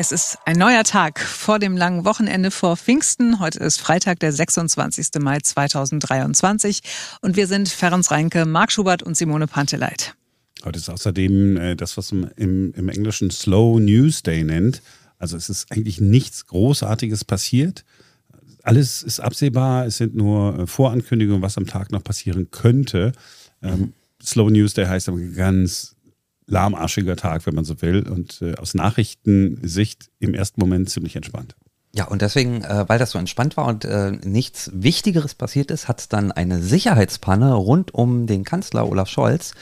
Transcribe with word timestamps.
Es 0.00 0.12
ist 0.12 0.38
ein 0.46 0.56
neuer 0.56 0.82
Tag 0.82 1.20
vor 1.20 1.58
dem 1.58 1.76
langen 1.76 2.06
Wochenende 2.06 2.50
vor 2.50 2.78
Pfingsten. 2.78 3.38
Heute 3.38 3.58
ist 3.58 3.78
Freitag, 3.78 4.18
der 4.20 4.32
26. 4.32 5.08
Mai 5.20 5.40
2023. 5.40 6.80
Und 7.20 7.36
wir 7.36 7.46
sind 7.46 7.68
Ferenc 7.68 8.10
Reinke, 8.10 8.46
Marc 8.46 8.72
Schubert 8.72 9.02
und 9.02 9.14
Simone 9.14 9.46
Panteleit. 9.46 10.14
Heute 10.64 10.78
ist 10.78 10.88
außerdem 10.88 11.56
äh, 11.58 11.76
das, 11.76 11.98
was 11.98 12.12
man 12.12 12.30
im, 12.36 12.72
im 12.72 12.88
Englischen 12.88 13.30
Slow 13.30 13.78
News 13.78 14.22
Day 14.22 14.42
nennt. 14.42 14.80
Also 15.18 15.36
es 15.36 15.50
ist 15.50 15.70
eigentlich 15.70 16.00
nichts 16.00 16.46
Großartiges 16.46 17.26
passiert. 17.26 17.84
Alles 18.62 19.02
ist 19.02 19.20
absehbar. 19.20 19.84
Es 19.84 19.98
sind 19.98 20.14
nur 20.14 20.60
äh, 20.60 20.66
Vorankündigungen, 20.66 21.42
was 21.42 21.58
am 21.58 21.66
Tag 21.66 21.92
noch 21.92 22.02
passieren 22.02 22.50
könnte. 22.50 23.12
Ähm, 23.62 23.92
Slow 24.24 24.50
News 24.50 24.72
Day 24.72 24.86
heißt 24.86 25.10
aber 25.10 25.18
ganz 25.18 25.94
lahmarschiger 26.50 27.16
Tag, 27.16 27.46
wenn 27.46 27.54
man 27.54 27.64
so 27.64 27.80
will, 27.80 28.06
und 28.08 28.42
äh, 28.42 28.54
aus 28.56 28.74
Nachrichtensicht 28.74 30.10
im 30.18 30.34
ersten 30.34 30.60
Moment 30.60 30.90
ziemlich 30.90 31.16
entspannt. 31.16 31.56
Ja, 31.92 32.06
und 32.06 32.22
deswegen, 32.22 32.62
äh, 32.62 32.84
weil 32.88 32.98
das 32.98 33.10
so 33.10 33.18
entspannt 33.18 33.56
war 33.56 33.66
und 33.66 33.84
äh, 33.84 34.12
nichts 34.12 34.70
Wichtigeres 34.72 35.34
passiert 35.34 35.70
ist, 35.70 35.88
hat 35.88 36.00
es 36.00 36.08
dann 36.08 36.30
eine 36.30 36.62
Sicherheitspanne 36.62 37.52
rund 37.54 37.92
um 37.92 38.26
den 38.26 38.44
Kanzler 38.44 38.88
Olaf 38.88 39.08
Scholz 39.08 39.54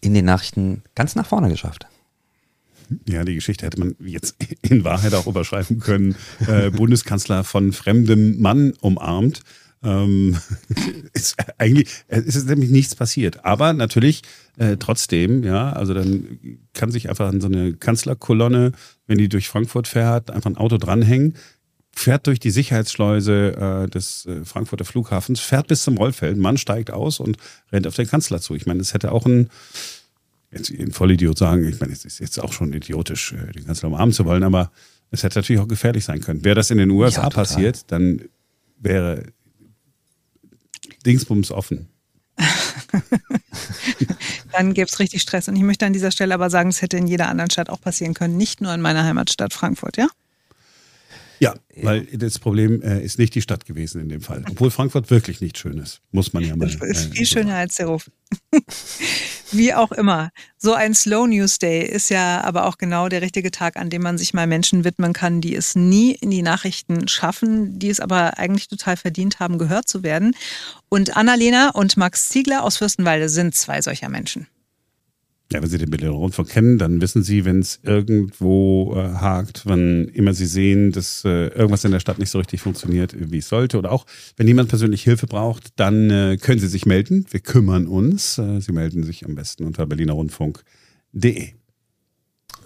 in 0.00 0.14
den 0.14 0.24
Nachrichten 0.24 0.82
ganz 0.94 1.16
nach 1.16 1.26
vorne 1.26 1.50
geschafft. 1.50 1.86
Ja, 3.06 3.24
die 3.24 3.34
Geschichte 3.34 3.66
hätte 3.66 3.80
man 3.80 3.96
jetzt 4.00 4.36
in 4.62 4.84
Wahrheit 4.84 5.12
auch 5.14 5.26
überschreiben 5.26 5.80
können. 5.80 6.16
Äh, 6.46 6.70
Bundeskanzler 6.70 7.44
von 7.44 7.72
fremdem 7.72 8.40
Mann 8.40 8.72
umarmt. 8.80 9.40
Ähm, 9.86 10.36
ist 11.12 11.36
eigentlich, 11.58 11.88
es 12.08 12.34
ist 12.34 12.48
nämlich 12.48 12.70
nichts 12.70 12.96
passiert. 12.96 13.44
Aber 13.44 13.72
natürlich 13.72 14.22
äh, 14.58 14.76
trotzdem, 14.78 15.44
ja, 15.44 15.72
also 15.72 15.94
dann 15.94 16.40
kann 16.74 16.90
sich 16.90 17.08
einfach 17.08 17.28
an 17.28 17.40
so 17.40 17.46
eine 17.46 17.74
Kanzlerkolonne, 17.74 18.72
wenn 19.06 19.18
die 19.18 19.28
durch 19.28 19.48
Frankfurt 19.48 19.86
fährt, 19.86 20.30
einfach 20.30 20.50
ein 20.50 20.56
Auto 20.56 20.76
dranhängen, 20.76 21.34
fährt 21.92 22.26
durch 22.26 22.40
die 22.40 22.50
Sicherheitsschleuse 22.50 23.84
äh, 23.84 23.88
des 23.88 24.26
äh, 24.26 24.44
Frankfurter 24.44 24.84
Flughafens, 24.84 25.40
fährt 25.40 25.68
bis 25.68 25.84
zum 25.84 25.96
Rollfeld, 25.96 26.36
Mann 26.36 26.58
steigt 26.58 26.90
aus 26.90 27.20
und 27.20 27.36
rennt 27.70 27.86
auf 27.86 27.94
den 27.94 28.08
Kanzler 28.08 28.40
zu. 28.40 28.54
Ich 28.56 28.66
meine, 28.66 28.80
es 28.80 28.92
hätte 28.92 29.12
auch 29.12 29.24
ein, 29.24 29.50
jetzt 30.50 30.70
ein 30.70 30.90
Vollidiot 30.90 31.38
sagen, 31.38 31.66
ich 31.68 31.78
meine, 31.78 31.92
es 31.92 32.04
ist 32.04 32.18
jetzt 32.18 32.38
auch 32.40 32.52
schon 32.52 32.72
idiotisch, 32.72 33.32
äh, 33.34 33.52
den 33.52 33.66
Kanzler 33.66 33.88
umarmen 33.88 34.12
zu 34.12 34.24
wollen, 34.24 34.42
aber 34.42 34.72
es 35.12 35.22
hätte 35.22 35.38
natürlich 35.38 35.62
auch 35.62 35.68
gefährlich 35.68 36.04
sein 36.04 36.20
können. 36.20 36.44
Wäre 36.44 36.56
das 36.56 36.72
in 36.72 36.78
den 36.78 36.90
USA 36.90 37.22
ja, 37.22 37.28
passiert, 37.28 37.92
dann 37.92 38.22
wäre 38.78 39.22
Dingsbums 41.06 41.50
offen. 41.50 41.88
dann 44.52 44.74
gäbe 44.74 44.88
es 44.88 44.98
richtig 44.98 45.22
Stress. 45.22 45.48
Und 45.48 45.56
ich 45.56 45.62
möchte 45.62 45.86
an 45.86 45.92
dieser 45.92 46.10
Stelle 46.10 46.34
aber 46.34 46.50
sagen, 46.50 46.68
es 46.68 46.82
hätte 46.82 46.96
in 46.96 47.06
jeder 47.06 47.28
anderen 47.28 47.50
Stadt 47.50 47.70
auch 47.70 47.80
passieren 47.80 48.14
können, 48.14 48.36
nicht 48.36 48.60
nur 48.60 48.74
in 48.74 48.80
meiner 48.80 49.04
Heimatstadt 49.04 49.52
Frankfurt, 49.52 49.96
ja? 49.96 50.08
Ja, 51.38 51.54
weil 51.82 52.06
das 52.06 52.38
Problem 52.38 52.80
äh, 52.80 53.02
ist 53.02 53.18
nicht 53.18 53.34
die 53.34 53.42
Stadt 53.42 53.66
gewesen 53.66 54.00
in 54.00 54.08
dem 54.08 54.22
Fall. 54.22 54.42
Obwohl 54.50 54.70
Frankfurt 54.70 55.10
wirklich 55.10 55.42
nicht 55.42 55.58
schön 55.58 55.76
ist, 55.78 56.00
muss 56.10 56.32
man 56.32 56.42
ja 56.42 56.56
mal. 56.56 56.70
sagen. 56.70 56.90
ist 56.90 57.12
viel 57.12 57.22
äh, 57.22 57.26
schöner 57.26 57.56
als 57.56 57.76
der 57.76 57.86
Ruf. 57.86 58.10
Wie 59.52 59.74
auch 59.74 59.92
immer. 59.92 60.30
So 60.58 60.72
ein 60.72 60.94
Slow 60.94 61.26
News 61.26 61.58
Day 61.58 61.84
ist 61.86 62.08
ja 62.08 62.42
aber 62.42 62.64
auch 62.64 62.78
genau 62.78 63.08
der 63.08 63.20
richtige 63.20 63.50
Tag, 63.50 63.76
an 63.76 63.90
dem 63.90 64.00
man 64.02 64.16
sich 64.16 64.32
mal 64.32 64.46
Menschen 64.46 64.84
widmen 64.84 65.12
kann, 65.12 65.42
die 65.42 65.54
es 65.54 65.74
nie 65.74 66.12
in 66.12 66.30
die 66.30 66.40
Nachrichten 66.40 67.08
schaffen, 67.08 67.78
die 67.78 67.90
es 67.90 68.00
aber 68.00 68.38
eigentlich 68.38 68.68
total 68.68 68.96
verdient 68.96 69.38
haben, 69.38 69.58
gehört 69.58 69.86
zu 69.86 70.02
werden. 70.02 70.34
Und 70.88 71.14
Annalena 71.14 71.70
und 71.70 71.98
Max 71.98 72.30
Ziegler 72.30 72.64
aus 72.64 72.78
Fürstenwalde 72.78 73.28
sind 73.28 73.54
zwei 73.54 73.82
solcher 73.82 74.08
Menschen. 74.08 74.46
Ja, 75.52 75.62
wenn 75.62 75.68
Sie 75.68 75.78
den 75.78 75.90
Berliner 75.90 76.10
Rundfunk 76.10 76.48
kennen, 76.48 76.76
dann 76.76 77.00
wissen 77.00 77.22
Sie, 77.22 77.44
wenn 77.44 77.60
es 77.60 77.78
irgendwo 77.84 78.94
äh, 78.96 79.14
hakt, 79.14 79.62
wann 79.64 80.08
immer 80.08 80.34
Sie 80.34 80.46
sehen, 80.46 80.90
dass 80.90 81.24
äh, 81.24 81.48
irgendwas 81.48 81.84
in 81.84 81.92
der 81.92 82.00
Stadt 82.00 82.18
nicht 82.18 82.30
so 82.30 82.38
richtig 82.38 82.60
funktioniert, 82.60 83.14
wie 83.16 83.38
es 83.38 83.48
sollte. 83.48 83.78
Oder 83.78 83.92
auch, 83.92 84.06
wenn 84.36 84.48
jemand 84.48 84.68
persönlich 84.68 85.04
Hilfe 85.04 85.28
braucht, 85.28 85.78
dann 85.78 86.10
äh, 86.10 86.36
können 86.36 86.58
Sie 86.58 86.66
sich 86.66 86.84
melden. 86.84 87.26
Wir 87.30 87.40
kümmern 87.40 87.86
uns. 87.86 88.38
Äh, 88.38 88.60
Sie 88.60 88.72
melden 88.72 89.04
sich 89.04 89.24
am 89.24 89.36
besten 89.36 89.64
unter 89.64 89.86
berlinerrundfunk.de. 89.86 91.52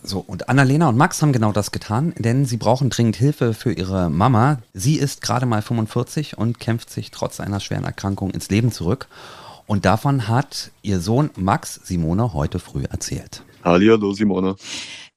So, 0.02 0.24
und 0.26 0.48
Annalena 0.48 0.88
und 0.88 0.96
Max 0.96 1.20
haben 1.20 1.32
genau 1.32 1.52
das 1.52 1.72
getan, 1.72 2.14
denn 2.16 2.46
sie 2.46 2.56
brauchen 2.56 2.88
dringend 2.88 3.16
Hilfe 3.16 3.52
für 3.52 3.72
ihre 3.72 4.08
Mama. 4.08 4.60
Sie 4.72 4.96
ist 4.96 5.20
gerade 5.20 5.44
mal 5.44 5.60
45 5.60 6.38
und 6.38 6.58
kämpft 6.58 6.88
sich 6.88 7.10
trotz 7.10 7.40
einer 7.40 7.60
schweren 7.60 7.84
Erkrankung 7.84 8.30
ins 8.30 8.48
Leben 8.48 8.72
zurück. 8.72 9.08
Und 9.70 9.84
davon 9.84 10.26
hat 10.26 10.72
ihr 10.82 10.98
Sohn 10.98 11.30
Max 11.36 11.76
Simone 11.84 12.34
heute 12.34 12.58
früh 12.58 12.82
erzählt. 12.90 13.44
Hallo 13.62 14.12
Simone. 14.12 14.56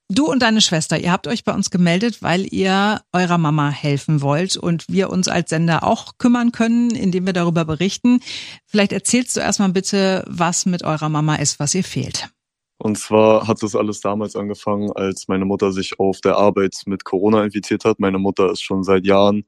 Du 0.09 0.28
und 0.30 0.44
deine 0.44 0.62
Schwester, 0.62 1.00
ihr 1.00 1.12
habt 1.12 1.25
euch 1.25 1.44
bei 1.44 1.56
uns 1.56 1.72
gemeldet, 1.72 2.22
weil 2.22 2.46
ihr 2.53 3.02
eurer 3.14 3.40
Mama 3.40 3.72
helfen 3.72 4.22
wollt 4.22 4.56
und 4.56 4.86
wir 4.88 5.09
uns 5.09 5.28
als 5.28 5.50
Sender 5.50 5.84
auch 5.84 6.19
kümmern 6.19 6.52
können, 6.52 6.91
indem 6.91 7.25
wir 7.25 7.34
darüber 7.34 7.66
berichten. 7.66 8.19
Vielleicht 8.68 8.91
erzählst 8.91 9.36
du 9.36 9.40
erstmal 9.40 9.69
bitte, 9.69 10.24
was 10.28 10.68
mit 10.68 10.84
eurer 10.84 11.09
Mama 11.09 11.38
ist, 11.38 11.59
was 11.59 11.74
ihr 11.74 11.84
fehlt. 11.84 12.30
Und 12.78 13.00
zwar 13.00 13.47
hat 13.47 13.64
das 13.64 13.75
alles 13.75 14.02
damals 14.02 14.35
angefangen, 14.35 14.91
als 14.91 15.28
meine 15.28 15.46
Mutter 15.46 15.72
sich 15.72 16.00
auf 16.00 16.22
der 16.22 16.38
Arbeit 16.38 16.75
mit 16.85 17.06
Corona 17.06 17.44
infiziert 17.44 17.85
hat. 17.85 18.00
Meine 18.00 18.20
Mutter 18.20 18.52
ist 18.52 18.62
schon 18.62 18.84
seit 18.84 19.08
Jahren 19.08 19.46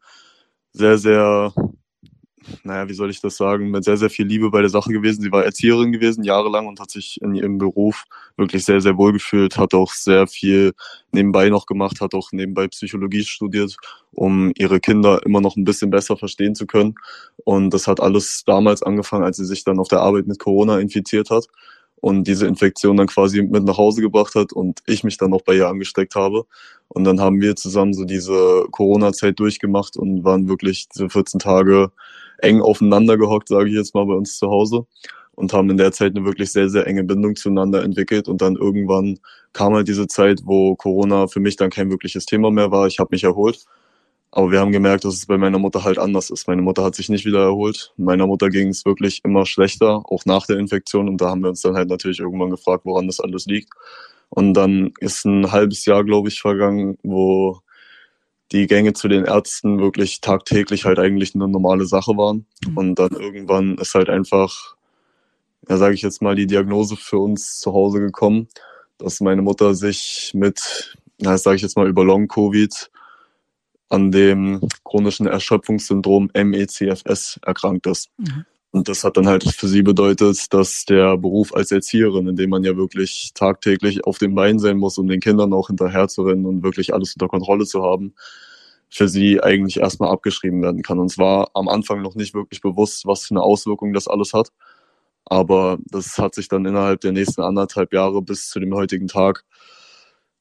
sehr, 0.72 0.97
sehr 0.97 1.53
naja, 2.65 2.89
wie 2.89 2.93
soll 2.93 3.11
ich 3.11 3.21
das 3.21 3.37
sagen, 3.37 3.69
mit 3.69 3.83
sehr, 3.83 3.97
sehr 3.97 4.09
viel 4.09 4.25
Liebe 4.25 4.49
bei 4.49 4.61
der 4.61 4.69
Sache 4.69 4.91
gewesen. 4.91 5.21
Sie 5.21 5.31
war 5.31 5.45
Erzieherin 5.45 5.91
gewesen, 5.91 6.23
jahrelang 6.23 6.65
und 6.67 6.79
hat 6.79 6.89
sich 6.89 7.21
in 7.21 7.35
ihrem 7.35 7.59
Beruf 7.59 8.05
wirklich 8.37 8.65
sehr, 8.65 8.81
sehr 8.81 8.97
wohl 8.97 9.13
gefühlt, 9.13 9.57
hat 9.57 9.73
auch 9.75 9.93
sehr 9.93 10.25
viel 10.27 10.73
nebenbei 11.11 11.49
noch 11.49 11.67
gemacht, 11.67 12.01
hat 12.01 12.15
auch 12.15 12.31
nebenbei 12.31 12.67
Psychologie 12.67 13.23
studiert, 13.23 13.77
um 14.11 14.51
ihre 14.57 14.79
Kinder 14.79 15.21
immer 15.25 15.41
noch 15.41 15.55
ein 15.55 15.63
bisschen 15.63 15.91
besser 15.91 16.17
verstehen 16.17 16.55
zu 16.55 16.65
können. 16.65 16.95
Und 17.43 17.71
das 17.71 17.87
hat 17.87 17.99
alles 17.99 18.43
damals 18.45 18.81
angefangen, 18.81 19.23
als 19.23 19.37
sie 19.37 19.45
sich 19.45 19.63
dann 19.63 19.79
auf 19.79 19.87
der 19.87 19.99
Arbeit 19.99 20.25
mit 20.25 20.39
Corona 20.39 20.79
infiziert 20.79 21.29
hat 21.29 21.47
und 22.01 22.25
diese 22.25 22.47
Infektion 22.47 22.97
dann 22.97 23.07
quasi 23.07 23.43
mit 23.43 23.63
nach 23.63 23.77
Hause 23.77 24.01
gebracht 24.01 24.35
hat 24.35 24.53
und 24.53 24.81
ich 24.87 25.03
mich 25.03 25.17
dann 25.17 25.29
noch 25.29 25.41
bei 25.41 25.55
ihr 25.55 25.67
angesteckt 25.67 26.15
habe. 26.15 26.45
Und 26.87 27.03
dann 27.03 27.19
haben 27.19 27.41
wir 27.41 27.55
zusammen 27.55 27.93
so 27.93 28.05
diese 28.05 28.65
Corona-Zeit 28.71 29.39
durchgemacht 29.39 29.97
und 29.97 30.23
waren 30.23 30.47
wirklich 30.47 30.87
diese 30.89 31.09
14 31.09 31.39
Tage 31.39 31.91
eng 32.45 32.61
aufeinander 32.61 33.17
gehockt, 33.17 33.50
sage 33.50 33.69
ich 33.69 33.75
jetzt 33.75 33.95
mal, 33.95 34.06
bei 34.06 34.13
uns 34.13 34.38
zu 34.38 34.47
Hause 34.50 34.85
und 35.35 35.53
haben 35.53 35.69
in 35.69 35.78
der 35.78 35.91
Zeit 35.91 36.16
eine 36.16 36.25
wirklich 36.25 36.51
sehr, 36.51 36.69
sehr 36.69 36.88
enge 36.88 37.03
Bindung 37.03 37.35
zueinander 37.35 37.83
entwickelt. 37.83 38.28
Und 38.28 38.41
dann 38.41 38.56
irgendwann 38.56 39.19
kam 39.53 39.73
halt 39.73 39.88
diese 39.88 40.07
Zeit, 40.07 40.41
wo 40.45 40.75
Corona 40.75 41.28
für 41.28 41.39
mich 41.39 41.57
dann 41.57 41.69
kein 41.69 41.91
wirkliches 41.91 42.25
Thema 42.25 42.51
mehr 42.51 42.72
war. 42.72 42.88
Ich 42.88 43.00
habe 43.00 43.09
mich 43.11 43.23
erholt. 43.23 43.66
Aber 44.31 44.51
wir 44.51 44.59
haben 44.59 44.72
gemerkt, 44.72 45.05
dass 45.05 45.13
es 45.13 45.25
bei 45.28 45.38
meiner 45.38 45.59
Mutter 45.59 45.84
halt 45.84 45.97
anders 45.97 46.29
ist. 46.29 46.47
Meine 46.47 46.61
Mutter 46.61 46.84
hat 46.84 46.95
sich 46.95 47.07
nicht 47.09 47.25
wieder 47.25 47.41
erholt. 47.44 47.94
Meiner 47.95 48.28
Mutter 48.28 48.50
ging 48.50 48.69
es 48.69 48.85
wirklich 48.85 49.22
immer 49.23 49.45
schlechter, 49.45 50.03
auch 50.05 50.25
nach 50.25 50.45
der 50.45 50.57
Infektion. 50.57 51.07
Und 51.07 51.22
da 51.22 51.29
haben 51.29 51.41
wir 51.41 51.50
uns 51.50 51.61
dann 51.61 51.75
halt 51.75 51.89
natürlich 51.89 52.19
irgendwann 52.19 52.50
gefragt, 52.50 52.84
woran 52.85 53.07
das 53.07 53.22
alles 53.22 53.45
liegt. 53.45 53.69
Und 54.29 54.53
dann 54.53 54.91
ist 55.00 55.25
ein 55.25 55.51
halbes 55.51 55.85
Jahr, 55.85 56.03
glaube 56.03 56.28
ich, 56.29 56.41
vergangen, 56.41 56.97
wo 57.03 57.59
die 58.51 58.67
Gänge 58.67 58.94
zu 58.94 59.07
den 59.07 59.25
Ärzten 59.25 59.79
wirklich 59.79 60.22
tagtäglich 60.22 60.85
halt 60.85 61.00
eigentlich 61.00 61.35
eine 61.35 61.47
normale 61.47 61.85
Sache 61.85 62.16
waren. 62.17 62.45
Mhm. 62.67 62.78
Und 62.78 62.95
dann 62.95 63.11
irgendwann 63.11 63.78
ist 63.78 63.95
halt 63.95 64.09
einfach, 64.09 64.75
ja, 65.67 65.78
sage 65.78 65.95
ich 65.95 66.01
jetzt 66.01 66.22
mal, 66.22 66.35
die 66.35 66.47
Diagnose 66.47 66.95
für 66.95 67.17
uns 67.17 67.59
zu 67.59 67.73
Hause 67.73 68.00
gekommen, 68.00 68.47
dass 68.97 69.19
meine 69.19 69.41
Mutter 69.41 69.73
sich 69.73 70.31
mit, 70.34 70.95
na, 71.17 71.38
sage 71.38 71.57
ich 71.57 71.61
jetzt 71.61 71.75
mal, 71.75 71.88
über 71.88 72.03
Long-Covid 72.03 72.91
an 73.89 74.11
dem 74.11 74.61
chronischen 74.84 75.28
Erschöpfungssyndrom 75.28 76.29
MECFS 76.34 77.39
erkrankt 77.44 77.88
ist. 77.88 78.09
Mhm. 78.17 78.45
Und 78.75 78.89
das 78.89 79.05
hat 79.05 79.16
dann 79.16 79.28
halt 79.28 79.45
für 79.45 79.69
sie 79.69 79.84
bedeutet, 79.84 80.53
dass 80.53 80.84
der 80.84 81.16
Beruf 81.16 81.55
als 81.55 81.72
Erzieherin, 81.72 82.28
in 82.28 82.35
dem 82.35 82.50
man 82.50 82.66
ja 82.66 82.75
wirklich 82.75 83.31
tagtäglich 83.34 84.03
auf 84.03 84.17
dem 84.17 84.35
Bein 84.35 84.59
sein 84.59 84.75
muss, 84.75 84.97
um 84.97 85.08
den 85.08 85.22
Kindern 85.22 85.53
auch 85.53 85.67
hinterher 85.67 86.09
zu 86.09 86.23
rennen 86.23 86.46
und 86.46 86.61
wirklich 86.61 86.93
alles 86.93 87.14
unter 87.14 87.29
Kontrolle 87.29 87.66
zu 87.66 87.84
haben, 87.84 88.16
für 88.95 89.09
sie 89.09 89.43
eigentlich 89.43 89.77
erstmal 89.77 90.09
abgeschrieben 90.09 90.61
werden 90.61 90.81
kann. 90.81 90.99
Und 90.99 91.09
zwar 91.09 91.49
am 91.53 91.67
Anfang 91.67 92.01
noch 92.01 92.15
nicht 92.15 92.33
wirklich 92.33 92.61
bewusst, 92.61 93.05
was 93.05 93.25
für 93.25 93.33
eine 93.33 93.41
Auswirkung 93.41 93.91
das 93.91 94.07
alles 94.07 94.31
hat. 94.31 94.51
Aber 95.25 95.79
das 95.91 96.17
hat 96.17 96.33
sich 96.33 96.47
dann 96.47 96.65
innerhalb 96.65 97.01
der 97.01 97.11
nächsten 97.11 97.41
anderthalb 97.41 97.91
Jahre 97.91 98.21
bis 98.21 98.47
zu 98.47 98.61
dem 98.61 98.73
heutigen 98.73 99.07
Tag 99.07 99.43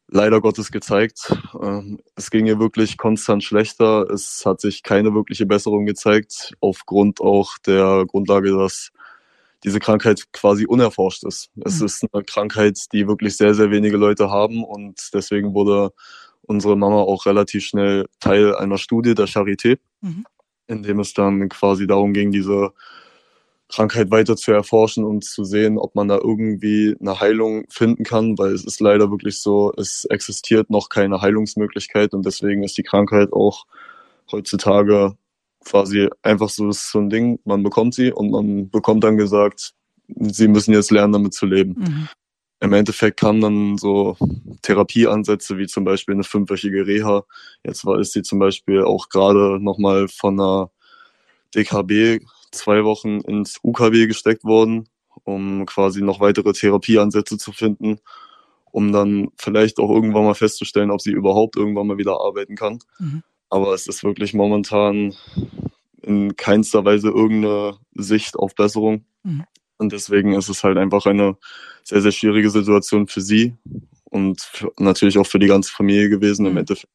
leider 0.07 0.41
Gottes 0.41 0.71
gezeigt. 0.71 1.37
Ähm, 1.61 1.99
es 2.15 2.31
ging 2.31 2.47
ihr 2.47 2.61
wirklich 2.61 2.97
konstant 2.97 3.43
schlechter. 3.43 4.09
Es 4.09 4.45
hat 4.47 4.61
sich 4.61 4.85
keine 4.85 5.15
wirkliche 5.15 5.47
Besserung 5.47 5.85
gezeigt, 5.85 6.55
aufgrund 6.61 7.21
auch 7.21 7.59
der 7.67 8.05
Grundlage, 8.07 8.53
dass 8.57 8.91
diese 9.65 9.81
Krankheit 9.81 10.31
quasi 10.33 10.65
unerforscht 10.65 11.25
ist. 11.25 11.51
Es 11.65 11.81
mhm. 11.81 11.87
ist 11.87 12.07
eine 12.13 12.23
Krankheit, 12.23 12.79
die 12.93 13.09
wirklich 13.09 13.37
sehr, 13.37 13.55
sehr 13.55 13.73
wenige 13.73 13.97
Leute 13.97 14.31
haben 14.31 14.63
und 14.63 15.09
deswegen 15.13 15.55
wurde 15.55 15.91
unsere 16.47 16.77
Mama 16.77 16.97
auch 17.03 17.27
relativ 17.27 17.65
schnell 17.65 18.07
Teil 18.21 18.55
einer 18.55 18.79
Studie 18.79 19.15
der 19.15 19.27
Charité, 19.27 19.79
mhm. 20.01 20.25
in 20.67 20.83
dem 20.83 21.01
es 21.01 21.15
dann 21.15 21.49
quasi 21.49 21.87
darum 21.87 22.13
ging, 22.13 22.31
diese 22.31 22.73
Krankheit 23.69 24.11
weiter 24.11 24.37
zu 24.37 24.53
erforschen 24.53 25.05
und 25.05 25.25
zu 25.25 25.45
sehen, 25.45 25.79
ob 25.79 25.95
man 25.95 26.09
da 26.09 26.19
irgendwie 26.19 26.95
eine 27.01 27.19
Heilung 27.21 27.65
finden 27.71 28.05
kann, 28.05 28.39
weil 28.39 28.53
es 28.53 28.65
ist 28.65 28.81
leider 28.81 29.11
wirklich 29.11 29.41
so, 29.41 29.73
es 29.77 30.05
existiert 30.05 30.71
noch 30.71 30.89
keine 30.91 31.21
Heilungsmöglichkeit 31.23 32.13
und 32.15 32.25
deswegen 32.25 32.63
ist 32.63 32.77
die 32.77 32.83
Krankheit 32.83 33.33
auch 33.33 33.65
heutzutage 34.31 35.17
quasi 35.65 36.09
einfach 36.23 36.51
so, 36.51 36.69
ist 36.69 36.91
so 36.91 37.01
ein 37.01 37.11
Ding, 37.11 37.41
man 37.45 37.63
bekommt 37.63 37.95
sie 37.95 38.13
und 38.13 38.31
man 38.31 38.69
bekommt 38.69 39.03
dann 39.03 39.17
gesagt, 39.17 39.73
sie 40.09 40.49
müssen 40.49 40.75
jetzt 40.75 40.91
lernen, 40.91 41.15
damit 41.15 41.35
zu 41.35 41.47
leben. 41.47 41.75
Mhm. 41.79 42.09
Im 42.61 42.73
Endeffekt 42.73 43.21
kamen 43.21 43.41
dann 43.41 43.79
so 43.79 44.17
Therapieansätze 44.63 45.59
wie 45.59 45.67
zum 45.67 45.85
Beispiel 45.85 46.15
eine 46.15 46.25
fünfwöchige 46.25 46.87
Reha. 46.87 47.25
Jetzt 47.65 47.85
war 47.85 47.99
ist 47.99 48.13
sie 48.13 48.23
zum 48.23 48.39
Beispiel 48.39 48.83
auch 48.83 49.09
gerade 49.09 49.59
nochmal 49.61 50.09
von 50.09 50.41
einer 50.41 50.71
DKB 51.55 52.25
zwei 52.53 52.85
Wochen 52.85 53.21
ins 53.21 53.59
UKW 53.63 54.07
gesteckt 54.07 54.45
worden, 54.45 54.89
um 55.25 55.67
quasi 55.67 56.03
noch 56.03 56.21
weitere 56.21 56.53
Therapieansätze 56.53 57.37
zu 57.37 57.53
finden, 57.53 57.99
um 58.71 58.93
dann 58.93 59.29
vielleicht 59.37 59.79
auch 59.79 59.91
irgendwann 59.91 60.25
mal 60.25 60.35
festzustellen, 60.35 60.91
ob 60.91 61.01
sie 61.01 61.13
überhaupt 61.13 61.57
irgendwann 61.57 61.87
mal 61.87 61.99
wieder 61.99 62.21
arbeiten 62.21 62.57
kann. 62.57 62.79
Mhm. 62.99 63.23
Aber 63.51 63.75
es 63.75 63.87
ist 63.87 64.03
wirklich 64.03 64.35
momentan 64.35 65.15
in 66.03 66.37
keinster 66.37 66.85
Weise 66.85 67.09
irgendeine 67.09 67.79
Sicht 67.95 68.37
auf 68.37 68.55
Besserung. 68.55 69.05
Mhm. 69.23 69.45
Und 69.79 69.93
deswegen 69.93 70.35
ist 70.35 70.49
es 70.49 70.65
halt 70.65 70.79
einfach 70.79 71.07
eine 71.07 71.37
sehr, 71.83 72.01
sehr 72.01 72.13
schwierige 72.13 72.51
Situation 72.51 73.07
für 73.07 73.21
sie 73.21 73.55
und 74.05 74.41
für, 74.41 74.73
natürlich 74.79 75.19
auch 75.19 75.27
für 75.27 75.39
die 75.39 75.49
ganze 75.49 75.73
Familie 75.73 76.09
gewesen. 76.09 76.45
Mhm. 76.45 76.51
Im 76.51 76.57
Endeffekt 76.59 76.93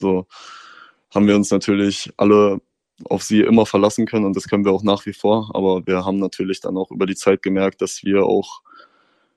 so 0.00 0.26
haben 1.14 1.26
wir 1.26 1.36
uns 1.36 1.50
natürlich 1.50 2.12
alle 2.16 2.60
auf 3.04 3.22
sie 3.22 3.40
immer 3.40 3.66
verlassen 3.66 4.06
können 4.06 4.24
und 4.24 4.36
das 4.36 4.48
können 4.48 4.64
wir 4.64 4.72
auch 4.72 4.82
nach 4.82 5.04
wie 5.06 5.12
vor. 5.12 5.50
Aber 5.54 5.86
wir 5.86 6.04
haben 6.04 6.18
natürlich 6.18 6.60
dann 6.60 6.76
auch 6.76 6.90
über 6.90 7.06
die 7.06 7.16
Zeit 7.16 7.42
gemerkt, 7.42 7.82
dass 7.82 8.04
wir 8.04 8.24
auch 8.24 8.62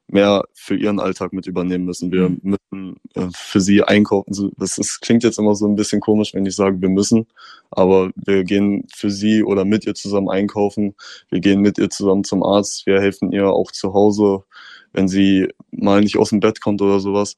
mehr 0.07 0.45
für 0.53 0.75
ihren 0.75 0.99
Alltag 0.99 1.33
mit 1.33 1.47
übernehmen 1.47 1.85
müssen. 1.85 2.11
Wir 2.11 2.29
mhm. 2.29 2.39
müssen 2.71 2.95
äh, 3.15 3.27
für 3.33 3.59
sie 3.59 3.83
einkaufen. 3.83 4.53
Das, 4.57 4.77
ist, 4.77 5.01
klingt 5.01 5.23
jetzt 5.23 5.39
immer 5.39 5.55
so 5.55 5.67
ein 5.67 5.75
bisschen 5.75 5.99
komisch, 5.99 6.33
wenn 6.33 6.45
ich 6.45 6.55
sage, 6.55 6.81
wir 6.81 6.89
müssen, 6.89 7.27
aber 7.71 8.11
wir 8.15 8.43
gehen 8.43 8.85
für 8.93 9.09
sie 9.09 9.43
oder 9.43 9.65
mit 9.65 9.85
ihr 9.85 9.95
zusammen 9.95 10.29
einkaufen. 10.29 10.95
Wir 11.29 11.39
gehen 11.39 11.61
mit 11.61 11.77
ihr 11.77 11.89
zusammen 11.89 12.23
zum 12.23 12.43
Arzt. 12.43 12.85
Wir 12.85 13.01
helfen 13.01 13.31
ihr 13.31 13.47
auch 13.49 13.71
zu 13.71 13.93
Hause, 13.93 14.43
wenn 14.93 15.07
sie 15.07 15.47
mal 15.71 16.01
nicht 16.01 16.17
aus 16.17 16.29
dem 16.29 16.39
Bett 16.39 16.61
kommt 16.61 16.81
oder 16.81 16.99
sowas 16.99 17.35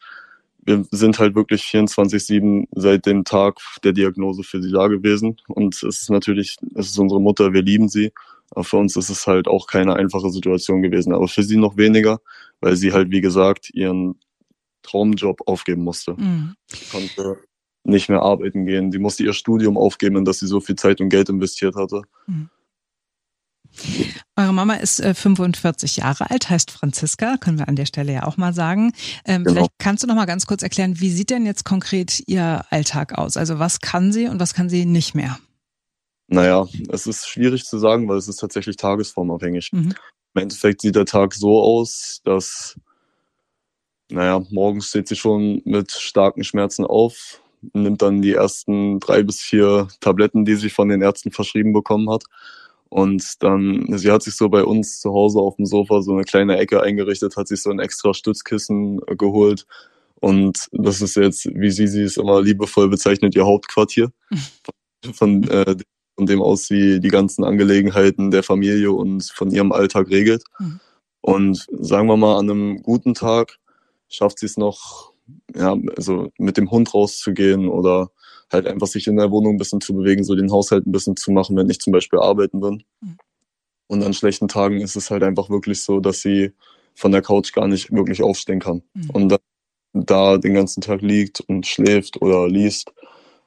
wir 0.69 0.85
sind 0.91 1.19
halt 1.19 1.35
wirklich 1.35 1.63
24-7 1.63 2.67
seit 2.71 3.05
dem 3.05 3.23
Tag 3.23 3.57
der 3.83 3.93
Diagnose 3.93 4.43
für 4.43 4.61
sie 4.61 4.71
da 4.71 4.87
gewesen. 4.87 5.37
Und 5.47 5.75
es 5.75 6.01
ist 6.01 6.09
natürlich, 6.09 6.57
es 6.75 6.87
ist 6.87 6.99
unsere 6.99 7.19
Mutter, 7.21 7.53
wir 7.53 7.63
lieben 7.63 7.89
sie. 7.89 8.11
Für 8.63 8.77
uns 8.77 8.95
ist 8.95 9.09
es 9.09 9.27
halt 9.27 9.47
auch 9.47 9.67
keine 9.67 9.95
einfache 9.95 10.29
Situation 10.29 10.81
gewesen. 10.81 11.13
Aber 11.13 11.27
für 11.27 11.43
sie 11.43 11.57
noch 11.57 11.77
weniger, 11.77 12.19
weil 12.61 12.75
sie 12.75 12.93
halt, 12.93 13.11
wie 13.11 13.21
gesagt, 13.21 13.69
ihren 13.73 14.19
Traumjob 14.83 15.47
aufgeben 15.47 15.83
musste. 15.83 16.13
Mhm. 16.13 16.55
Konnte 16.91 17.37
nicht 17.83 18.09
mehr 18.09 18.21
arbeiten 18.21 18.65
gehen. 18.65 18.91
Sie 18.91 18.99
musste 18.99 19.23
ihr 19.23 19.33
Studium 19.33 19.77
aufgeben, 19.77 20.17
in 20.17 20.25
das 20.25 20.39
sie 20.39 20.47
so 20.47 20.59
viel 20.59 20.75
Zeit 20.75 21.01
und 21.01 21.09
Geld 21.09 21.29
investiert 21.29 21.75
hatte. 21.75 22.01
Mhm. 22.27 22.49
Eure 24.35 24.53
Mama 24.53 24.75
ist 24.75 24.99
äh, 24.99 25.13
45 25.13 25.97
Jahre 25.97 26.29
alt, 26.31 26.49
heißt 26.49 26.71
Franziska, 26.71 27.37
können 27.37 27.59
wir 27.59 27.67
an 27.67 27.75
der 27.75 27.85
Stelle 27.85 28.13
ja 28.13 28.23
auch 28.23 28.37
mal 28.37 28.53
sagen. 28.53 28.93
Ähm, 29.25 29.43
genau. 29.43 29.53
Vielleicht 29.55 29.71
kannst 29.77 30.03
du 30.03 30.07
noch 30.07 30.15
mal 30.15 30.25
ganz 30.25 30.47
kurz 30.47 30.63
erklären, 30.63 30.99
wie 30.99 31.11
sieht 31.11 31.29
denn 31.29 31.45
jetzt 31.45 31.65
konkret 31.65 32.23
ihr 32.27 32.65
Alltag 32.69 33.17
aus? 33.17 33.37
Also 33.37 33.59
was 33.59 33.79
kann 33.79 34.11
sie 34.11 34.27
und 34.27 34.39
was 34.39 34.53
kann 34.53 34.69
sie 34.69 34.85
nicht 34.85 35.13
mehr? 35.13 35.37
Naja, 36.29 36.67
es 36.89 37.07
ist 37.07 37.27
schwierig 37.27 37.65
zu 37.65 37.77
sagen, 37.77 38.07
weil 38.07 38.17
es 38.17 38.27
ist 38.27 38.37
tatsächlich 38.37 38.77
tagesformabhängig. 38.77 39.71
Mhm. 39.73 39.93
Im 40.35 40.41
Endeffekt 40.41 40.81
sieht 40.81 40.95
der 40.95 41.05
Tag 41.05 41.33
so 41.33 41.61
aus, 41.61 42.21
dass, 42.23 42.79
naja, 44.09 44.45
morgens 44.51 44.87
steht 44.87 45.07
sie 45.07 45.15
schon 45.15 45.61
mit 45.65 45.91
starken 45.91 46.43
Schmerzen 46.43 46.85
auf, 46.85 47.41
nimmt 47.73 48.01
dann 48.01 48.21
die 48.21 48.33
ersten 48.33 48.99
drei 48.99 49.23
bis 49.23 49.41
vier 49.41 49.87
Tabletten, 49.99 50.45
die 50.45 50.55
sie 50.55 50.69
von 50.69 50.89
den 50.89 51.01
Ärzten 51.01 51.31
verschrieben 51.31 51.73
bekommen 51.73 52.09
hat 52.09 52.23
und 52.89 53.43
dann, 53.43 53.85
sie 53.97 54.11
hat 54.11 54.23
sich 54.23 54.35
so 54.35 54.49
bei 54.49 54.63
uns 54.63 54.99
zu 54.99 55.11
Hause 55.13 55.39
auf 55.39 55.55
dem 55.57 55.67
Sofa 55.67 56.01
so 56.01 56.13
eine 56.13 56.23
kleine 56.23 56.57
Ecke 56.57 56.81
eingerichtet, 56.81 57.37
hat 57.37 57.47
sich 57.47 57.61
so 57.61 57.69
ein 57.69 57.79
extra 57.79 58.15
Stützkissen 58.15 58.99
geholt. 59.17 59.67
Und 60.15 60.67
das 60.71 61.01
ist 61.01 61.15
jetzt, 61.15 61.45
wie 61.53 61.69
sie 61.69 61.87
sie 61.87 62.01
es 62.01 62.17
immer 62.17 62.41
liebevoll 62.41 62.89
bezeichnet, 62.89 63.35
ihr 63.35 63.45
Hauptquartier. 63.45 64.11
Von, 65.13 65.43
äh, 65.43 65.75
von 66.19 66.25
dem 66.25 66.41
aus 66.41 66.67
sie 66.67 66.99
die 66.99 67.07
ganzen 67.07 67.45
Angelegenheiten 67.45 68.29
der 68.29 68.43
Familie 68.43 68.91
und 68.91 69.23
von 69.23 69.51
ihrem 69.51 69.71
Alltag 69.71 70.09
regelt. 70.09 70.43
Mhm. 70.59 70.81
Und 71.21 71.65
sagen 71.71 72.09
wir 72.09 72.17
mal, 72.17 72.37
an 72.37 72.49
einem 72.49 72.83
guten 72.83 73.13
Tag 73.13 73.57
schafft 74.09 74.39
sie 74.39 74.47
es 74.47 74.57
noch, 74.57 75.13
ja, 75.55 75.77
also 75.95 76.29
mit 76.37 76.57
dem 76.57 76.71
Hund 76.71 76.93
rauszugehen 76.93 77.69
oder 77.69 78.11
halt 78.51 78.67
einfach 78.67 78.87
sich 78.87 79.07
in 79.07 79.15
der 79.15 79.31
Wohnung 79.31 79.55
ein 79.55 79.57
bisschen 79.57 79.79
zu 79.79 79.93
bewegen, 79.93 80.25
so 80.25 80.35
den 80.35 80.51
Haushalt 80.51 80.85
ein 80.85 80.91
bisschen 80.91 81.15
zu 81.15 81.31
machen, 81.31 81.55
wenn 81.55 81.69
ich 81.69 81.79
zum 81.79 81.93
Beispiel 81.93 82.19
arbeiten 82.19 82.59
bin. 82.59 82.83
Mhm. 82.99 83.17
Und 83.87 84.03
an 84.03 84.13
schlechten 84.13 84.49
Tagen 84.49 84.81
ist 84.81 84.97
es 84.97 85.09
halt 85.09 85.23
einfach 85.23 85.49
wirklich 85.49 85.81
so, 85.81 86.01
dass 86.01 86.19
sie 86.19 86.51
von 86.95 87.13
der 87.13 87.21
Couch 87.21 87.53
gar 87.53 87.69
nicht 87.69 87.93
wirklich 87.93 88.21
aufstehen 88.21 88.59
kann. 88.59 88.83
Mhm. 88.93 89.09
Und 89.11 89.29
dann 89.29 89.39
da 89.93 90.37
den 90.37 90.53
ganzen 90.53 90.81
Tag 90.81 91.01
liegt 91.01 91.39
und 91.39 91.65
schläft 91.65 92.21
oder 92.21 92.49
liest 92.49 92.91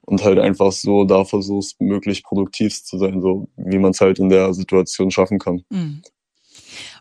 und 0.02 0.24
halt 0.24 0.38
einfach 0.38 0.72
so 0.72 1.04
da 1.04 1.24
versuchst, 1.24 1.80
möglichst 1.80 2.24
produktiv 2.24 2.82
zu 2.84 2.98
sein, 2.98 3.20
so 3.20 3.48
wie 3.56 3.78
man 3.78 3.92
es 3.92 4.00
halt 4.00 4.18
in 4.18 4.28
der 4.28 4.52
Situation 4.54 5.10
schaffen 5.10 5.38
kann. 5.38 5.64
Mhm. 5.70 6.02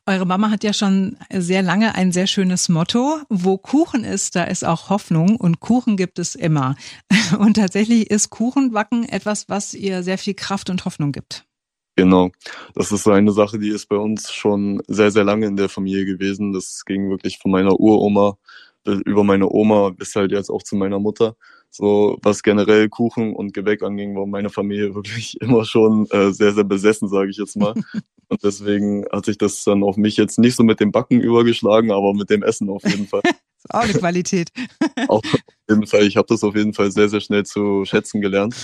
Eure 0.07 0.25
Mama 0.25 0.49
hat 0.49 0.63
ja 0.63 0.73
schon 0.73 1.17
sehr 1.31 1.61
lange 1.61 1.93
ein 1.93 2.11
sehr 2.11 2.25
schönes 2.25 2.69
Motto. 2.69 3.19
Wo 3.29 3.57
Kuchen 3.57 4.03
ist, 4.03 4.35
da 4.35 4.45
ist 4.45 4.65
auch 4.65 4.89
Hoffnung 4.89 5.35
und 5.35 5.59
Kuchen 5.59 5.95
gibt 5.95 6.17
es 6.17 6.33
immer. 6.33 6.75
Und 7.37 7.55
tatsächlich 7.55 8.09
ist 8.09 8.29
Kuchenbacken 8.29 9.07
etwas, 9.07 9.47
was 9.47 9.73
ihr 9.73 10.03
sehr 10.03 10.17
viel 10.17 10.33
Kraft 10.33 10.69
und 10.69 10.83
Hoffnung 10.83 11.11
gibt. 11.11 11.45
Genau. 11.95 12.31
Das 12.73 12.91
ist 12.91 13.03
so 13.03 13.11
eine 13.11 13.31
Sache, 13.31 13.59
die 13.59 13.69
ist 13.69 13.87
bei 13.87 13.95
uns 13.95 14.31
schon 14.31 14.81
sehr, 14.87 15.11
sehr 15.11 15.23
lange 15.23 15.45
in 15.45 15.55
der 15.55 15.69
Familie 15.69 16.05
gewesen. 16.05 16.51
Das 16.51 16.83
ging 16.85 17.09
wirklich 17.09 17.37
von 17.37 17.51
meiner 17.51 17.79
Uroma 17.79 18.37
über 18.85 19.23
meine 19.23 19.49
Oma 19.49 19.89
bis 19.89 20.15
halt 20.15 20.31
jetzt 20.31 20.49
auch 20.49 20.63
zu 20.63 20.75
meiner 20.75 20.99
Mutter. 20.99 21.35
So 21.69 22.17
was 22.21 22.43
generell 22.43 22.89
Kuchen 22.89 23.33
und 23.33 23.53
Gebäck 23.53 23.81
anging, 23.81 24.15
war 24.15 24.25
meine 24.25 24.49
Familie 24.49 24.93
wirklich 24.95 25.39
immer 25.41 25.65
schon 25.65 26.07
äh, 26.11 26.31
sehr, 26.31 26.53
sehr 26.53 26.63
besessen, 26.63 27.07
sage 27.07 27.29
ich 27.29 27.37
jetzt 27.37 27.55
mal. 27.55 27.73
Und 28.27 28.45
deswegen 28.45 29.05
hat 29.11 29.25
sich 29.25 29.37
das 29.37 29.61
dann 29.65 29.83
auf 29.83 29.97
mich 29.97 30.15
jetzt 30.15 30.39
nicht 30.39 30.55
so 30.55 30.63
mit 30.63 30.79
dem 30.79 30.93
Backen 30.93 31.19
übergeschlagen, 31.19 31.91
aber 31.91 32.13
mit 32.13 32.29
dem 32.29 32.43
Essen 32.43 32.69
auf 32.69 32.81
jeden 32.85 33.05
Fall. 33.05 33.21
auch 33.69 33.81
eine 33.81 33.91
Qualität. 33.91 34.47
auch 35.09 35.17
auf 35.17 35.41
jeden 35.69 35.85
Fall. 35.85 36.03
Ich 36.03 36.15
habe 36.15 36.27
das 36.29 36.41
auf 36.45 36.55
jeden 36.55 36.73
Fall 36.73 36.91
sehr, 36.91 37.09
sehr 37.09 37.19
schnell 37.19 37.43
zu 37.43 37.83
schätzen 37.83 38.21
gelernt. 38.21 38.55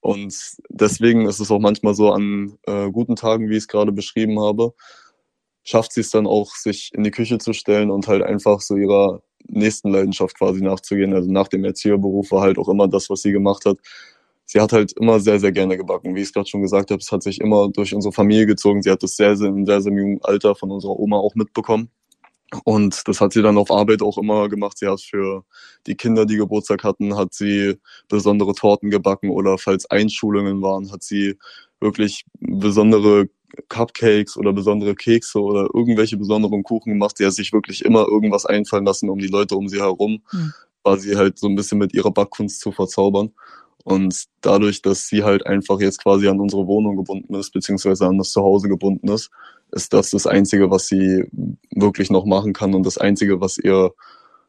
Und 0.00 0.36
deswegen 0.68 1.26
ist 1.26 1.40
es 1.40 1.50
auch 1.50 1.60
manchmal 1.60 1.94
so 1.94 2.12
an 2.12 2.58
äh, 2.64 2.90
guten 2.90 3.16
Tagen, 3.16 3.48
wie 3.48 3.54
ich 3.54 3.64
es 3.64 3.68
gerade 3.68 3.90
beschrieben 3.90 4.38
habe, 4.38 4.74
schafft 5.64 5.92
sie 5.92 6.00
es 6.00 6.10
dann 6.10 6.26
auch, 6.26 6.54
sich 6.54 6.90
in 6.94 7.02
die 7.02 7.10
Küche 7.10 7.38
zu 7.38 7.52
stellen 7.52 7.90
und 7.90 8.06
halt 8.06 8.22
einfach 8.22 8.60
so 8.60 8.76
ihrer 8.76 9.22
nächsten 9.48 9.90
Leidenschaft 9.90 10.38
quasi 10.38 10.62
nachzugehen. 10.62 11.14
Also 11.14 11.30
nach 11.30 11.48
dem 11.48 11.64
Erzieherberuf 11.64 12.30
war 12.32 12.42
halt 12.42 12.58
auch 12.58 12.68
immer 12.68 12.88
das, 12.88 13.10
was 13.10 13.22
sie 13.22 13.32
gemacht 13.32 13.64
hat. 13.64 13.78
Sie 14.44 14.60
hat 14.60 14.72
halt 14.72 14.92
immer 14.92 15.18
sehr, 15.20 15.40
sehr 15.40 15.52
gerne 15.52 15.76
gebacken. 15.76 16.14
Wie 16.14 16.20
ich 16.20 16.28
es 16.28 16.32
gerade 16.32 16.48
schon 16.48 16.62
gesagt 16.62 16.90
habe, 16.90 17.00
es 17.00 17.10
hat 17.10 17.22
sich 17.22 17.40
immer 17.40 17.68
durch 17.68 17.94
unsere 17.94 18.12
Familie 18.12 18.46
gezogen. 18.46 18.82
Sie 18.82 18.90
hat 18.90 19.02
das 19.02 19.16
sehr, 19.16 19.36
sehr 19.36 19.52
sehr, 19.64 19.80
sehr 19.80 19.92
jungen 19.92 20.20
Alter 20.22 20.54
von 20.54 20.70
unserer 20.70 20.98
Oma 20.98 21.16
auch 21.16 21.34
mitbekommen. 21.34 21.90
Und 22.64 23.02
das 23.08 23.20
hat 23.20 23.32
sie 23.32 23.42
dann 23.42 23.58
auf 23.58 23.70
Arbeit 23.70 24.02
auch 24.02 24.18
immer 24.18 24.48
gemacht. 24.48 24.78
Sie 24.78 24.86
hat 24.86 25.00
für 25.00 25.44
die 25.86 25.96
Kinder, 25.96 26.26
die 26.26 26.36
Geburtstag 26.36 26.84
hatten, 26.84 27.16
hat 27.16 27.34
sie 27.34 27.74
besondere 28.08 28.54
Torten 28.54 28.90
gebacken 28.90 29.30
oder 29.30 29.58
falls 29.58 29.90
Einschulungen 29.90 30.62
waren, 30.62 30.92
hat 30.92 31.02
sie 31.02 31.38
wirklich 31.80 32.24
besondere 32.38 33.28
Cupcakes 33.68 34.36
oder 34.36 34.52
besondere 34.52 34.94
Kekse 34.94 35.40
oder 35.40 35.68
irgendwelche 35.72 36.16
besonderen 36.16 36.62
Kuchen 36.62 36.92
gemacht. 36.92 37.18
Sie 37.18 37.26
hat 37.26 37.32
sich 37.32 37.52
wirklich 37.52 37.84
immer 37.84 38.06
irgendwas 38.06 38.46
einfallen 38.46 38.84
lassen, 38.84 39.08
um 39.08 39.18
die 39.18 39.28
Leute 39.28 39.56
um 39.56 39.68
sie 39.68 39.80
herum, 39.80 40.22
mhm. 40.32 40.52
quasi 40.82 41.14
halt 41.14 41.38
so 41.38 41.48
ein 41.48 41.56
bisschen 41.56 41.78
mit 41.78 41.94
ihrer 41.94 42.10
Backkunst 42.10 42.60
zu 42.60 42.72
verzaubern. 42.72 43.32
Und 43.84 44.24
dadurch, 44.40 44.82
dass 44.82 45.06
sie 45.06 45.22
halt 45.22 45.46
einfach 45.46 45.80
jetzt 45.80 46.02
quasi 46.02 46.26
an 46.26 46.40
unsere 46.40 46.66
Wohnung 46.66 46.96
gebunden 46.96 47.34
ist, 47.34 47.52
beziehungsweise 47.52 48.06
an 48.06 48.18
das 48.18 48.32
Zuhause 48.32 48.68
gebunden 48.68 49.08
ist, 49.08 49.30
ist 49.70 49.92
das 49.92 50.10
das 50.10 50.26
Einzige, 50.26 50.70
was 50.70 50.88
sie 50.88 51.24
wirklich 51.70 52.10
noch 52.10 52.24
machen 52.24 52.52
kann 52.52 52.74
und 52.74 52.84
das 52.84 52.98
Einzige, 52.98 53.40
was 53.40 53.58
ihr 53.58 53.92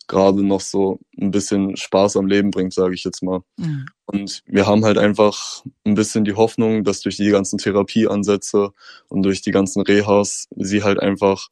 gerade 0.07 0.43
noch 0.43 0.61
so 0.61 0.99
ein 1.19 1.31
bisschen 1.31 1.75
Spaß 1.75 2.17
am 2.17 2.27
Leben 2.27 2.51
bringt, 2.51 2.73
sage 2.73 2.95
ich 2.95 3.03
jetzt 3.03 3.21
mal. 3.21 3.41
Mhm. 3.57 3.85
Und 4.05 4.41
wir 4.45 4.65
haben 4.65 4.85
halt 4.85 4.97
einfach 4.97 5.63
ein 5.85 5.95
bisschen 5.95 6.23
die 6.23 6.33
Hoffnung, 6.33 6.83
dass 6.83 7.01
durch 7.01 7.17
die 7.17 7.29
ganzen 7.29 7.57
Therapieansätze 7.57 8.71
und 9.09 9.23
durch 9.23 9.41
die 9.41 9.51
ganzen 9.51 9.81
Rehas 9.81 10.47
sie 10.55 10.83
halt 10.83 10.99
einfach 10.99 11.49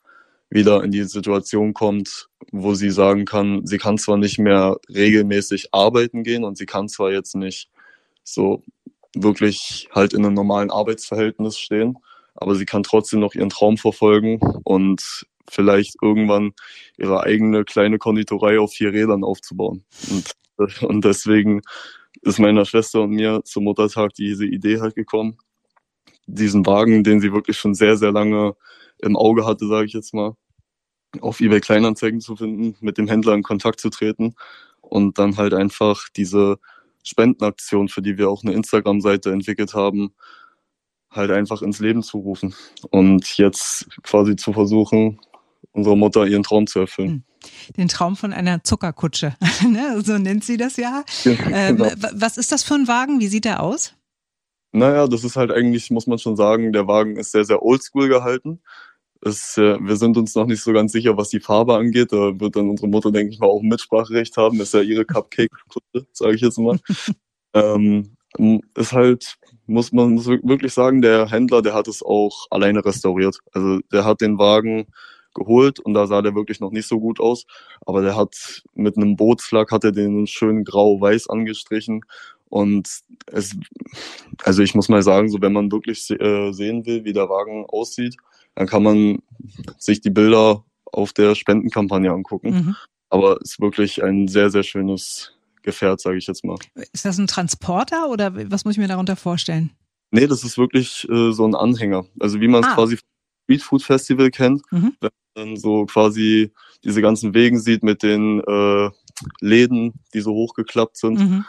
wieder 0.49 0.83
in 0.83 0.91
die 0.91 1.03
Situation 1.03 1.73
kommt, 1.73 2.29
wo 2.51 2.75
sie 2.75 2.91
sagen 2.91 3.25
kann, 3.25 3.65
sie 3.65 3.77
kann 3.77 3.97
zwar 3.97 4.17
nicht 4.17 4.39
mehr 4.39 4.77
regelmäßig 4.89 5.73
arbeiten 5.73 6.23
gehen 6.23 6.43
und 6.43 6.57
sie 6.57 6.65
kann 6.65 6.87
zwar 6.87 7.11
jetzt 7.11 7.35
nicht 7.35 7.69
so 8.23 8.63
wirklich 9.15 9.89
halt 9.91 10.13
in 10.13 10.25
einem 10.25 10.33
normalen 10.33 10.71
Arbeitsverhältnis 10.71 11.57
stehen, 11.57 11.97
aber 12.35 12.55
sie 12.55 12.65
kann 12.65 12.83
trotzdem 12.83 13.19
noch 13.19 13.33
ihren 13.33 13.49
Traum 13.49 13.77
verfolgen 13.77 14.39
und 14.63 15.25
vielleicht 15.49 15.95
irgendwann 16.01 16.53
ihre 16.97 17.23
eigene 17.23 17.63
kleine 17.63 17.97
Konditorei 17.97 18.59
auf 18.59 18.73
vier 18.73 18.93
Rädern 18.93 19.23
aufzubauen. 19.23 19.85
Und, 20.09 20.35
und 20.83 21.05
deswegen 21.05 21.61
ist 22.21 22.39
meiner 22.39 22.65
Schwester 22.65 23.03
und 23.03 23.11
mir 23.11 23.41
zum 23.43 23.65
Muttertag 23.65 24.13
diese 24.13 24.45
Idee 24.45 24.79
halt 24.79 24.95
gekommen, 24.95 25.37
diesen 26.27 26.65
Wagen, 26.65 27.03
den 27.03 27.21
sie 27.21 27.33
wirklich 27.33 27.57
schon 27.57 27.75
sehr, 27.75 27.97
sehr 27.97 28.11
lange 28.11 28.55
im 28.99 29.15
Auge 29.15 29.45
hatte, 29.45 29.67
sage 29.67 29.85
ich 29.85 29.93
jetzt 29.93 30.13
mal, 30.13 30.35
auf 31.21 31.39
eBay 31.39 31.61
Kleinanzeigen 31.61 32.19
zu 32.19 32.35
finden, 32.35 32.75
mit 32.81 32.97
dem 32.97 33.07
Händler 33.07 33.33
in 33.33 33.43
Kontakt 33.43 33.79
zu 33.79 33.89
treten 33.89 34.35
und 34.81 35.17
dann 35.17 35.37
halt 35.37 35.53
einfach 35.53 36.09
diese 36.15 36.57
Spendenaktion, 37.03 37.87
für 37.87 38.01
die 38.01 38.17
wir 38.17 38.29
auch 38.29 38.43
eine 38.43 38.53
Instagram-Seite 38.53 39.31
entwickelt 39.31 39.73
haben, 39.73 40.15
halt 41.11 41.31
einfach 41.31 41.61
ins 41.61 41.79
Leben 41.79 42.03
zu 42.03 42.17
rufen 42.17 42.55
und 42.89 43.37
jetzt 43.37 43.87
quasi 44.03 44.35
zu 44.35 44.53
versuchen, 44.53 45.19
unserer 45.75 45.95
Mutter 45.95 46.25
ihren 46.25 46.43
Traum 46.43 46.67
zu 46.67 46.79
erfüllen. 46.79 47.09
Hm. 47.09 47.23
Den 47.77 47.87
Traum 47.87 48.15
von 48.15 48.33
einer 48.33 48.63
Zuckerkutsche, 48.63 49.35
ne? 49.69 50.01
so 50.01 50.17
nennt 50.17 50.43
sie 50.43 50.57
das 50.57 50.77
ja. 50.77 51.03
Ähm, 51.25 51.77
genau. 51.77 51.91
was 52.13 52.37
ist 52.37 52.51
das 52.51 52.63
für 52.63 52.73
ein 52.73 52.87
Wagen? 52.87 53.19
Wie 53.19 53.27
sieht 53.27 53.45
der 53.45 53.61
aus? 53.61 53.93
Naja, 54.71 55.07
das 55.07 55.23
ist 55.23 55.35
halt 55.35 55.51
eigentlich, 55.51 55.91
muss 55.91 56.07
man 56.07 56.17
schon 56.17 56.35
sagen, 56.35 56.73
der 56.73 56.87
Wagen 56.87 57.15
ist 57.17 57.31
sehr, 57.31 57.45
sehr 57.45 57.61
oldschool 57.61 58.09
gehalten. 58.09 58.61
Es, 59.21 59.57
äh, 59.57 59.77
wir 59.79 59.95
sind 59.95 60.17
uns 60.17 60.35
noch 60.35 60.45
nicht 60.45 60.61
so 60.61 60.73
ganz 60.73 60.91
sicher, 60.91 61.17
was 61.17 61.29
die 61.29 61.39
Farbe 61.39 61.75
angeht. 61.75 62.11
Da 62.11 62.39
wird 62.39 62.55
dann 62.55 62.69
unsere 62.69 62.89
Mutter, 62.89 63.11
denke 63.11 63.33
ich 63.33 63.39
mal, 63.39 63.47
auch 63.47 63.61
ein 63.61 63.69
Mitspracherecht 63.69 64.35
haben. 64.37 64.57
Das 64.57 64.67
ist 64.67 64.73
ja 64.73 64.81
ihre 64.81 65.05
Cupcake-Kutsche, 65.05 66.07
sage 66.11 66.35
ich 66.35 66.41
jetzt 66.41 66.59
mal. 66.59 66.77
ähm, 67.53 68.17
ist 68.75 68.91
halt, 68.91 69.35
muss 69.65 69.91
man 69.91 70.15
muss 70.15 70.27
wirklich 70.27 70.73
sagen, 70.73 71.01
der 71.01 71.29
Händler, 71.29 71.61
der 71.61 71.73
hat 71.73 71.87
es 71.87 72.03
auch 72.03 72.47
alleine 72.49 72.83
restauriert. 72.83 73.39
Also 73.53 73.79
der 73.91 74.03
hat 74.03 74.21
den 74.21 74.37
Wagen 74.37 74.87
geholt 75.35 75.79
und 75.79 75.93
da 75.93 76.07
sah 76.07 76.21
der 76.21 76.33
wirklich 76.33 76.59
noch 76.59 76.71
nicht 76.71 76.87
so 76.87 76.99
gut 76.99 77.19
aus. 77.19 77.45
Aber 77.85 78.01
der 78.01 78.15
hat 78.15 78.63
mit 78.73 78.97
einem 78.97 79.15
Bootslack 79.15 79.71
hat 79.71 79.83
er 79.83 79.91
den 79.91 80.25
schön 80.25 80.63
grau-weiß 80.63 81.29
angestrichen. 81.29 82.01
Und 82.49 82.89
es, 83.27 83.55
also 84.43 84.63
ich 84.63 84.73
muss 84.73 84.89
mal 84.89 85.03
sagen, 85.03 85.29
so 85.29 85.41
wenn 85.41 85.53
man 85.53 85.71
wirklich 85.71 86.09
äh, 86.09 86.51
sehen 86.51 86.85
will, 86.85 87.03
wie 87.03 87.13
der 87.13 87.29
Wagen 87.29 87.65
aussieht, 87.67 88.17
dann 88.55 88.67
kann 88.67 88.83
man 88.83 89.19
sich 89.77 90.01
die 90.01 90.09
Bilder 90.09 90.63
auf 90.85 91.13
der 91.13 91.35
Spendenkampagne 91.35 92.11
angucken. 92.11 92.49
Mhm. 92.49 92.75
Aber 93.09 93.37
es 93.41 93.51
ist 93.51 93.61
wirklich 93.61 94.03
ein 94.03 94.27
sehr, 94.27 94.49
sehr 94.49 94.63
schönes 94.63 95.33
Gefährt, 95.61 95.99
sage 95.99 96.17
ich 96.17 96.27
jetzt 96.27 96.45
mal. 96.45 96.57
Ist 96.93 97.05
das 97.05 97.17
ein 97.17 97.27
Transporter 97.27 98.09
oder 98.09 98.33
was 98.51 98.65
muss 98.65 98.75
ich 98.75 98.77
mir 98.77 98.87
darunter 98.87 99.15
vorstellen? 99.15 99.71
Nee, 100.11 100.27
das 100.27 100.43
ist 100.43 100.57
wirklich 100.57 101.07
äh, 101.09 101.31
so 101.31 101.45
ein 101.45 101.55
Anhänger. 101.55 102.05
Also 102.19 102.39
wie 102.39 102.47
man 102.47 102.63
es 102.63 102.69
ah. 102.69 102.75
quasi 102.75 102.97
vom 102.97 103.09
Street 103.43 103.63
Food 103.63 103.83
Festival 103.83 104.31
kennt, 104.31 104.61
mhm. 104.71 104.95
wenn 104.99 105.09
man 105.11 105.24
dann 105.35 105.57
so 105.57 105.85
quasi 105.85 106.51
diese 106.83 107.01
ganzen 107.01 107.33
Wegen 107.33 107.59
sieht 107.59 107.83
mit 107.83 108.03
den 108.03 108.41
äh, 108.41 108.89
Läden, 109.41 109.93
die 110.13 110.21
so 110.21 110.33
hochgeklappt 110.33 110.97
sind. 110.97 111.19
Mhm. 111.19 111.45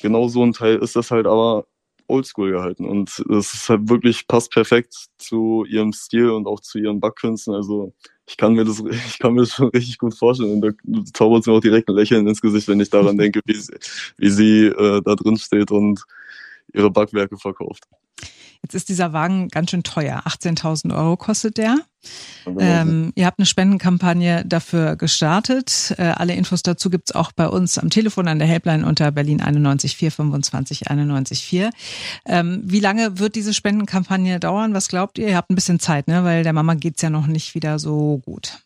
Genau 0.00 0.28
so 0.28 0.42
ein 0.42 0.52
Teil 0.52 0.76
ist 0.78 0.96
das 0.96 1.10
halt 1.10 1.26
aber 1.26 1.66
oldschool 2.08 2.52
gehalten. 2.52 2.84
Und 2.84 3.08
es 3.30 3.54
ist 3.54 3.68
halt 3.68 3.88
wirklich, 3.88 4.26
passt 4.26 4.50
perfekt 4.50 4.94
zu 5.18 5.64
ihrem 5.64 5.92
Stil 5.92 6.30
und 6.30 6.46
auch 6.46 6.60
zu 6.60 6.78
ihren 6.78 7.00
Backkünsten. 7.00 7.54
Also 7.54 7.94
ich 8.26 8.36
kann 8.36 8.54
mir 8.54 8.64
das, 8.64 8.80
ich 9.08 9.18
kann 9.18 9.34
mir 9.34 9.42
das 9.42 9.52
schon 9.52 9.68
richtig 9.68 9.98
gut 9.98 10.14
vorstellen. 10.14 10.52
Und 10.52 10.60
da 10.62 11.02
zaubert 11.14 11.46
mir 11.46 11.52
auch 11.52 11.60
direkt 11.60 11.88
ein 11.88 11.96
Lächeln 11.96 12.26
ins 12.26 12.40
Gesicht, 12.40 12.68
wenn 12.68 12.80
ich 12.80 12.90
daran 12.90 13.16
denke, 13.16 13.40
wie 13.44 13.54
sie, 13.54 13.74
wie 14.18 14.30
sie 14.30 14.66
äh, 14.66 15.02
da 15.02 15.14
drin 15.14 15.36
steht 15.36 15.70
und 15.70 16.04
ihre 16.72 16.90
Backwerke 16.90 17.36
verkauft. 17.36 17.84
Jetzt 18.62 18.74
ist 18.74 18.88
dieser 18.88 19.12
Wagen 19.12 19.48
ganz 19.48 19.70
schön 19.70 19.82
teuer. 19.82 20.22
18.000 20.24 20.94
Euro 20.96 21.16
kostet 21.16 21.58
der. 21.58 21.78
Ähm, 22.58 23.12
ihr 23.14 23.26
habt 23.26 23.38
eine 23.38 23.46
Spendenkampagne 23.46 24.44
dafür 24.46 24.96
gestartet. 24.96 25.94
Äh, 25.98 26.02
alle 26.04 26.34
Infos 26.34 26.62
dazu 26.62 26.90
gibt's 26.90 27.12
auch 27.12 27.32
bei 27.32 27.48
uns 27.48 27.78
am 27.78 27.90
Telefon 27.90 28.28
an 28.28 28.38
der 28.38 28.48
Helpline 28.48 28.86
unter 28.86 29.10
Berlin 29.10 29.40
91 29.40 29.96
425 29.96 30.90
91 30.90 31.44
4. 31.44 31.70
Ähm, 32.26 32.62
wie 32.64 32.80
lange 32.80 33.18
wird 33.18 33.34
diese 33.34 33.52
Spendenkampagne 33.52 34.38
dauern? 34.38 34.74
Was 34.74 34.88
glaubt 34.88 35.18
ihr? 35.18 35.28
Ihr 35.28 35.36
habt 35.36 35.50
ein 35.50 35.56
bisschen 35.56 35.80
Zeit, 35.80 36.06
ne? 36.06 36.22
weil 36.22 36.44
der 36.44 36.52
Mama 36.52 36.74
geht's 36.74 37.02
ja 37.02 37.10
noch 37.10 37.26
nicht 37.26 37.54
wieder 37.54 37.78
so 37.78 38.20
gut. 38.24 38.58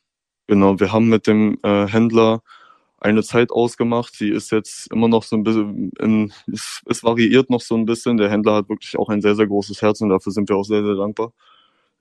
Genau, 0.46 0.78
wir 0.78 0.92
haben 0.92 1.08
mit 1.08 1.26
dem 1.26 1.58
äh, 1.62 1.86
Händler 1.88 2.42
eine 3.06 3.22
Zeit 3.22 3.50
ausgemacht. 3.52 4.14
Sie 4.14 4.30
ist 4.30 4.50
jetzt 4.50 4.90
immer 4.92 5.08
noch 5.08 5.22
so 5.22 5.36
ein 5.36 5.44
bisschen, 5.44 5.90
in, 6.00 6.32
es, 6.52 6.82
es, 6.86 7.04
variiert 7.04 7.50
noch 7.50 7.60
so 7.60 7.76
ein 7.76 7.86
bisschen. 7.86 8.16
Der 8.16 8.30
Händler 8.30 8.54
hat 8.56 8.68
wirklich 8.68 8.98
auch 8.98 9.08
ein 9.08 9.22
sehr, 9.22 9.36
sehr 9.36 9.46
großes 9.46 9.80
Herz 9.80 10.00
und 10.00 10.08
dafür 10.08 10.32
sind 10.32 10.48
wir 10.48 10.56
auch 10.56 10.64
sehr, 10.64 10.84
sehr 10.84 10.96
dankbar. 10.96 11.32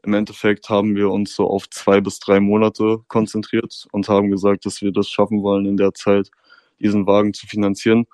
Im 0.03 0.13
Endeffekt 0.13 0.69
haben 0.69 0.95
wir 0.95 1.09
uns 1.11 1.35
so 1.35 1.47
auf 1.47 1.69
zwei 1.69 2.01
bis 2.01 2.19
drei 2.19 2.39
Monate 2.39 2.99
konzentriert 3.07 3.87
und 3.91 4.09
haben 4.09 4.31
gesagt, 4.31 4.65
dass 4.65 4.81
wir 4.81 4.91
das 4.91 5.09
schaffen 5.09 5.41
wollen, 5.43 5.65
in 5.65 5.77
der 5.77 5.93
Zeit 5.93 6.29
diesen 6.79 7.07
Wagen 7.07 7.33
zu 7.33 7.47
finanzieren. 7.47 8.05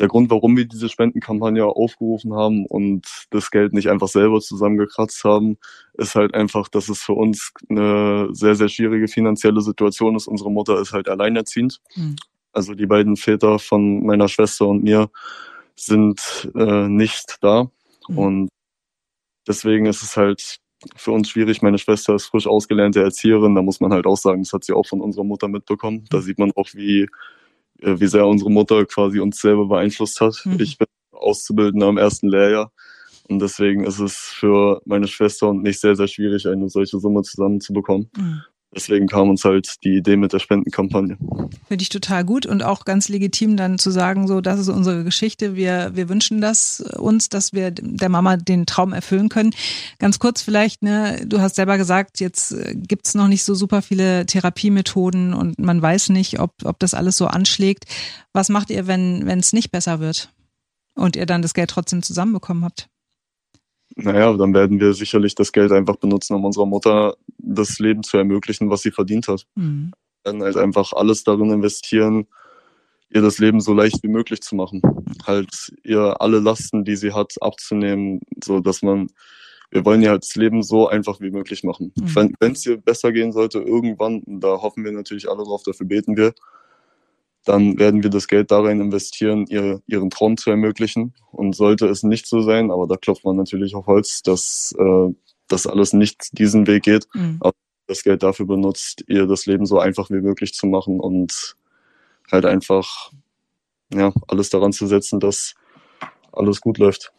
Der 0.00 0.08
Grund, 0.08 0.30
warum 0.30 0.56
wir 0.56 0.64
diese 0.64 0.88
Spendenkampagne 0.88 1.66
aufgerufen 1.66 2.32
haben 2.34 2.64
und 2.64 3.06
das 3.28 3.50
Geld 3.50 3.74
nicht 3.74 3.90
einfach 3.90 4.08
selber 4.08 4.40
zusammengekratzt 4.40 5.22
haben, 5.24 5.58
ist 5.92 6.14
halt 6.14 6.34
einfach, 6.34 6.68
dass 6.68 6.88
es 6.88 7.02
für 7.02 7.12
uns 7.12 7.52
eine 7.68 8.28
sehr, 8.32 8.54
sehr 8.54 8.70
schwierige 8.70 9.08
finanzielle 9.08 9.60
Situation 9.60 10.16
ist. 10.16 10.26
Unsere 10.26 10.50
Mutter 10.50 10.80
ist 10.80 10.92
halt 10.92 11.10
alleinerziehend. 11.10 11.80
Mhm. 11.96 12.16
Also 12.52 12.74
die 12.74 12.86
beiden 12.86 13.16
Väter 13.16 13.58
von 13.58 14.04
meiner 14.04 14.28
Schwester 14.28 14.66
und 14.66 14.82
mir 14.82 15.10
sind 15.76 16.50
äh, 16.54 16.88
nicht 16.88 17.38
da. 17.40 17.70
Mhm. 18.08 18.18
Und 18.18 18.48
deswegen 19.46 19.86
ist 19.86 20.02
es 20.02 20.16
halt 20.16 20.58
für 20.96 21.12
uns 21.12 21.28
schwierig. 21.28 21.62
Meine 21.62 21.78
Schwester 21.78 22.14
ist 22.14 22.26
frisch 22.26 22.46
ausgelernte 22.46 23.02
Erzieherin. 23.02 23.54
Da 23.54 23.62
muss 23.62 23.80
man 23.80 23.92
halt 23.92 24.06
auch 24.06 24.16
sagen, 24.16 24.42
das 24.42 24.52
hat 24.52 24.64
sie 24.64 24.72
auch 24.72 24.86
von 24.86 25.00
unserer 25.00 25.24
Mutter 25.24 25.48
mitbekommen. 25.48 26.06
Da 26.10 26.20
sieht 26.20 26.38
man 26.38 26.52
auch, 26.52 26.68
wie, 26.74 27.02
äh, 27.80 28.00
wie 28.00 28.06
sehr 28.06 28.26
unsere 28.26 28.50
Mutter 28.50 28.84
quasi 28.86 29.20
uns 29.20 29.40
selber 29.40 29.66
beeinflusst 29.66 30.20
hat. 30.20 30.40
Mhm. 30.44 30.60
Ich 30.60 30.78
bin 30.78 30.86
Auszubildender 31.12 31.88
im 31.88 31.98
ersten 31.98 32.28
Lehrjahr. 32.28 32.72
Und 33.28 33.40
deswegen 33.40 33.84
ist 33.84 34.00
es 34.00 34.16
für 34.16 34.82
meine 34.84 35.06
Schwester 35.06 35.48
und 35.48 35.62
mich 35.62 35.78
sehr, 35.78 35.94
sehr 35.94 36.08
schwierig, 36.08 36.48
eine 36.48 36.68
solche 36.68 36.98
Summe 36.98 37.22
zusammenzubekommen. 37.22 38.10
Mhm. 38.16 38.42
Deswegen 38.72 39.08
kam 39.08 39.28
uns 39.28 39.44
halt 39.44 39.82
die 39.82 39.96
Idee 39.96 40.16
mit 40.16 40.32
der 40.32 40.38
Spendenkampagne. 40.38 41.18
Finde 41.66 41.82
ich 41.82 41.88
total 41.88 42.24
gut 42.24 42.46
und 42.46 42.62
auch 42.62 42.84
ganz 42.84 43.08
legitim 43.08 43.56
dann 43.56 43.78
zu 43.78 43.90
sagen, 43.90 44.28
so, 44.28 44.40
das 44.40 44.60
ist 44.60 44.68
unsere 44.68 45.02
Geschichte. 45.02 45.56
Wir, 45.56 45.90
wir 45.94 46.08
wünschen 46.08 46.40
das 46.40 46.80
uns, 46.80 47.28
dass 47.28 47.52
wir 47.52 47.72
der 47.72 48.08
Mama 48.08 48.36
den 48.36 48.66
Traum 48.66 48.92
erfüllen 48.92 49.28
können. 49.28 49.52
Ganz 49.98 50.20
kurz 50.20 50.42
vielleicht, 50.42 50.82
ne, 50.82 51.20
du 51.26 51.40
hast 51.40 51.56
selber 51.56 51.78
gesagt, 51.78 52.20
jetzt 52.20 52.52
äh, 52.52 52.76
gibt's 52.76 53.14
noch 53.14 53.26
nicht 53.26 53.42
so 53.42 53.56
super 53.56 53.82
viele 53.82 54.24
Therapiemethoden 54.26 55.34
und 55.34 55.58
man 55.58 55.82
weiß 55.82 56.10
nicht, 56.10 56.38
ob, 56.38 56.52
ob 56.62 56.78
das 56.78 56.94
alles 56.94 57.16
so 57.16 57.26
anschlägt. 57.26 57.86
Was 58.32 58.50
macht 58.50 58.70
ihr, 58.70 58.86
wenn 58.86 59.26
es 59.26 59.52
nicht 59.52 59.72
besser 59.72 59.98
wird 59.98 60.32
und 60.94 61.16
ihr 61.16 61.26
dann 61.26 61.42
das 61.42 61.54
Geld 61.54 61.70
trotzdem 61.70 62.04
zusammenbekommen 62.04 62.64
habt? 62.64 62.88
Naja, 63.96 64.32
dann 64.34 64.54
werden 64.54 64.78
wir 64.78 64.94
sicherlich 64.94 65.34
das 65.34 65.50
Geld 65.50 65.72
einfach 65.72 65.96
benutzen, 65.96 66.34
um 66.34 66.44
unserer 66.44 66.66
Mutter 66.66 67.16
das 67.42 67.78
Leben 67.78 68.02
zu 68.02 68.16
ermöglichen, 68.16 68.70
was 68.70 68.82
sie 68.82 68.90
verdient 68.90 69.28
hat. 69.28 69.46
Mhm. 69.54 69.92
Dann 70.22 70.42
halt 70.42 70.56
einfach 70.56 70.92
alles 70.92 71.24
darin 71.24 71.50
investieren, 71.50 72.26
ihr 73.10 73.22
das 73.22 73.38
Leben 73.38 73.60
so 73.60 73.72
leicht 73.72 74.02
wie 74.02 74.08
möglich 74.08 74.40
zu 74.40 74.54
machen. 74.54 74.82
Halt 75.26 75.72
ihr 75.82 76.20
alle 76.20 76.38
Lasten, 76.38 76.84
die 76.84 76.96
sie 76.96 77.12
hat, 77.12 77.34
abzunehmen, 77.40 78.20
so 78.42 78.60
dass 78.60 78.82
man, 78.82 79.08
wir 79.70 79.84
wollen 79.84 80.02
ihr 80.02 80.10
halt 80.10 80.24
das 80.24 80.36
Leben 80.36 80.62
so 80.62 80.88
einfach 80.88 81.20
wie 81.20 81.30
möglich 81.30 81.64
machen. 81.64 81.92
Mhm. 81.96 82.34
Wenn 82.38 82.52
es 82.52 82.64
ihr 82.66 82.76
besser 82.76 83.12
gehen 83.12 83.32
sollte, 83.32 83.58
irgendwann, 83.58 84.22
da 84.26 84.60
hoffen 84.60 84.84
wir 84.84 84.92
natürlich 84.92 85.28
alle 85.28 85.42
drauf, 85.44 85.62
dafür 85.64 85.86
beten 85.86 86.16
wir, 86.16 86.34
dann 87.44 87.78
werden 87.78 88.02
wir 88.02 88.10
das 88.10 88.28
Geld 88.28 88.50
darin 88.50 88.80
investieren, 88.80 89.46
ihr, 89.48 89.80
ihren 89.86 90.10
Traum 90.10 90.36
zu 90.36 90.50
ermöglichen. 90.50 91.14
Und 91.32 91.56
sollte 91.56 91.86
es 91.86 92.02
nicht 92.02 92.26
so 92.26 92.42
sein, 92.42 92.70
aber 92.70 92.86
da 92.86 92.96
klopft 92.96 93.24
man 93.24 93.36
natürlich 93.36 93.74
auf 93.74 93.86
Holz, 93.86 94.22
dass 94.22 94.74
äh, 94.78 95.08
das 95.52 95.66
alles 95.66 95.92
nicht 95.92 96.38
diesen 96.38 96.66
Weg 96.66 96.84
geht, 96.84 97.06
mhm. 97.14 97.38
aber 97.40 97.54
das 97.86 98.02
Geld 98.02 98.22
dafür 98.22 98.46
benutzt, 98.46 99.04
ihr 99.08 99.26
das 99.26 99.46
Leben 99.46 99.66
so 99.66 99.78
einfach 99.78 100.10
wie 100.10 100.20
möglich 100.20 100.54
zu 100.54 100.66
machen 100.66 101.00
und 101.00 101.56
halt 102.30 102.46
einfach 102.46 103.10
ja, 103.92 104.12
alles 104.28 104.50
daran 104.50 104.72
zu 104.72 104.86
setzen, 104.86 105.20
dass 105.20 105.54
alles 106.32 106.60
gut 106.60 106.78
läuft. 106.78 107.12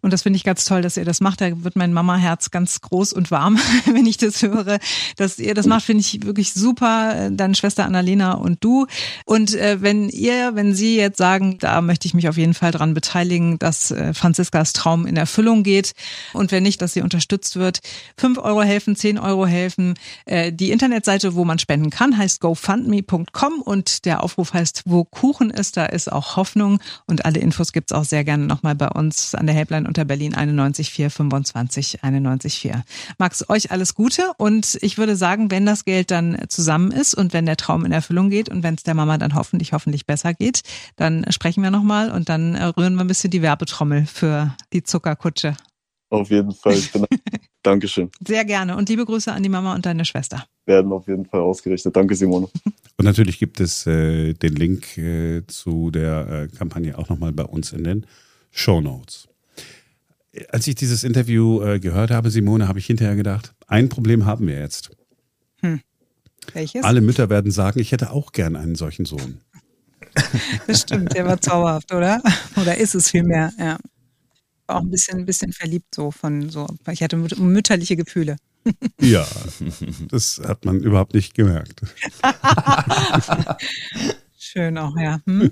Und 0.00 0.12
das 0.12 0.22
finde 0.22 0.36
ich 0.36 0.44
ganz 0.44 0.64
toll, 0.64 0.82
dass 0.82 0.96
ihr 0.96 1.04
das 1.04 1.20
macht. 1.20 1.40
Da 1.40 1.64
wird 1.64 1.76
mein 1.76 1.92
Mama-Herz 1.92 2.50
ganz 2.50 2.80
groß 2.80 3.12
und 3.12 3.30
warm, 3.30 3.58
wenn 3.86 4.06
ich 4.06 4.16
das 4.16 4.42
höre. 4.42 4.78
Dass 5.16 5.38
ihr 5.38 5.54
das 5.54 5.66
macht, 5.66 5.84
finde 5.84 6.00
ich 6.00 6.24
wirklich 6.24 6.52
super. 6.52 7.30
Deine 7.30 7.54
Schwester 7.54 7.84
Annalena 7.84 8.32
und 8.34 8.62
du. 8.64 8.86
Und 9.24 9.54
äh, 9.54 9.80
wenn 9.80 10.08
ihr, 10.08 10.54
wenn 10.54 10.74
Sie 10.74 10.96
jetzt 10.96 11.18
sagen, 11.18 11.58
da 11.58 11.80
möchte 11.80 12.06
ich 12.06 12.14
mich 12.14 12.28
auf 12.28 12.36
jeden 12.36 12.54
Fall 12.54 12.72
dran 12.72 12.94
beteiligen, 12.94 13.58
dass 13.58 13.90
äh, 13.90 14.14
Franziskas 14.14 14.72
Traum 14.72 15.06
in 15.06 15.16
Erfüllung 15.16 15.62
geht 15.62 15.92
und 16.32 16.52
wenn 16.52 16.62
nicht, 16.62 16.82
dass 16.82 16.92
sie 16.92 17.02
unterstützt 17.02 17.56
wird. 17.56 17.80
Fünf 18.16 18.38
Euro 18.38 18.62
helfen, 18.62 18.96
zehn 18.96 19.18
Euro 19.18 19.46
helfen. 19.46 19.94
Äh, 20.24 20.52
die 20.52 20.70
Internetseite, 20.70 21.34
wo 21.34 21.44
man 21.44 21.58
spenden 21.58 21.90
kann, 21.90 22.16
heißt 22.16 22.40
gofundme.com 22.40 23.60
und 23.62 24.04
der 24.04 24.22
Aufruf 24.22 24.52
heißt, 24.54 24.82
wo 24.86 25.04
Kuchen 25.04 25.50
ist, 25.50 25.76
da 25.76 25.86
ist 25.86 26.10
auch 26.10 26.36
Hoffnung. 26.36 26.80
Und 27.06 27.24
alle 27.24 27.40
Infos 27.40 27.72
gibt's 27.72 27.92
auch 27.92 28.04
sehr 28.04 28.24
gerne 28.24 28.46
nochmal 28.52 28.74
bei 28.74 28.88
uns 28.88 29.34
an 29.34 29.46
der 29.46 29.54
Helpline 29.54 29.88
unter 29.88 30.04
Berlin 30.04 30.32
914 30.32 31.08
25 31.08 32.00
914. 32.02 32.82
Max, 33.18 33.48
euch 33.48 33.70
alles 33.70 33.94
Gute 33.94 34.32
und 34.36 34.78
ich 34.82 34.98
würde 34.98 35.16
sagen, 35.16 35.50
wenn 35.50 35.64
das 35.64 35.86
Geld 35.86 36.10
dann 36.10 36.38
zusammen 36.48 36.92
ist 36.92 37.14
und 37.14 37.32
wenn 37.32 37.46
der 37.46 37.56
Traum 37.56 37.86
in 37.86 37.92
Erfüllung 37.92 38.28
geht 38.28 38.50
und 38.50 38.62
wenn 38.62 38.74
es 38.74 38.82
der 38.82 38.94
Mama 38.94 39.16
dann 39.16 39.34
hoffentlich, 39.34 39.72
hoffentlich 39.72 40.04
besser 40.04 40.34
geht, 40.34 40.62
dann 40.96 41.24
sprechen 41.30 41.62
wir 41.62 41.70
nochmal 41.70 42.10
und 42.10 42.28
dann 42.28 42.54
rühren 42.54 42.94
wir 42.94 43.00
ein 43.00 43.06
bisschen 43.06 43.30
die 43.30 43.42
Werbetrommel 43.42 44.04
für 44.04 44.54
die 44.72 44.82
Zuckerkutsche. 44.82 45.56
Auf 46.10 46.30
jeden 46.30 46.52
Fall. 46.52 46.76
Dankeschön. 47.62 48.10
Sehr 48.26 48.44
gerne 48.44 48.76
und 48.76 48.88
liebe 48.90 49.06
Grüße 49.06 49.32
an 49.32 49.42
die 49.42 49.48
Mama 49.48 49.74
und 49.74 49.86
deine 49.86 50.04
Schwester. 50.04 50.44
Werden 50.66 50.92
auf 50.92 51.08
jeden 51.08 51.24
Fall 51.24 51.40
ausgerichtet. 51.40 51.96
Danke, 51.96 52.14
Simone. 52.14 52.48
Und 52.98 53.06
natürlich 53.06 53.38
gibt 53.38 53.58
es 53.58 53.84
äh, 53.86 54.34
den 54.34 54.54
Link 54.54 54.96
äh, 54.96 55.44
zu 55.46 55.90
der 55.90 56.28
äh, 56.52 56.56
Kampagne 56.56 56.96
auch 56.96 57.08
nochmal 57.08 57.32
bei 57.32 57.42
uns 57.42 57.72
in 57.72 57.82
den 57.82 58.06
Show 58.52 58.80
Notes. 58.80 59.28
Als 60.50 60.66
ich 60.66 60.76
dieses 60.76 61.04
Interview 61.04 61.62
äh, 61.62 61.80
gehört 61.80 62.10
habe, 62.10 62.30
Simone, 62.30 62.68
habe 62.68 62.78
ich 62.78 62.86
hinterher 62.86 63.16
gedacht, 63.16 63.54
ein 63.66 63.88
Problem 63.88 64.24
haben 64.24 64.46
wir 64.46 64.58
jetzt. 64.58 64.90
Hm. 65.60 65.80
Welches? 66.52 66.84
Alle 66.84 67.00
Mütter 67.00 67.30
werden 67.30 67.50
sagen, 67.50 67.80
ich 67.80 67.92
hätte 67.92 68.10
auch 68.10 68.32
gern 68.32 68.56
einen 68.56 68.76
solchen 68.76 69.04
Sohn. 69.04 69.40
Das 70.66 70.82
stimmt, 70.82 71.14
der 71.14 71.24
war 71.24 71.40
zauberhaft, 71.40 71.92
oder? 71.92 72.22
Oder 72.60 72.76
ist 72.76 72.94
es 72.94 73.10
vielmehr, 73.10 73.50
ja. 73.58 73.78
War 74.66 74.76
auch 74.76 74.82
ein 74.82 74.90
bisschen, 74.90 75.20
ein 75.20 75.26
bisschen 75.26 75.52
verliebt 75.52 75.94
so 75.94 76.10
von 76.10 76.50
so. 76.50 76.66
Ich 76.90 77.02
hatte 77.02 77.16
mütterliche 77.16 77.96
Gefühle. 77.96 78.36
Ja, 79.00 79.26
das 80.08 80.40
hat 80.46 80.64
man 80.64 80.78
überhaupt 80.78 81.14
nicht 81.14 81.34
gemerkt. 81.34 81.80
Schön 84.38 84.78
auch, 84.78 84.96
ja. 84.96 85.20
Hm? 85.26 85.50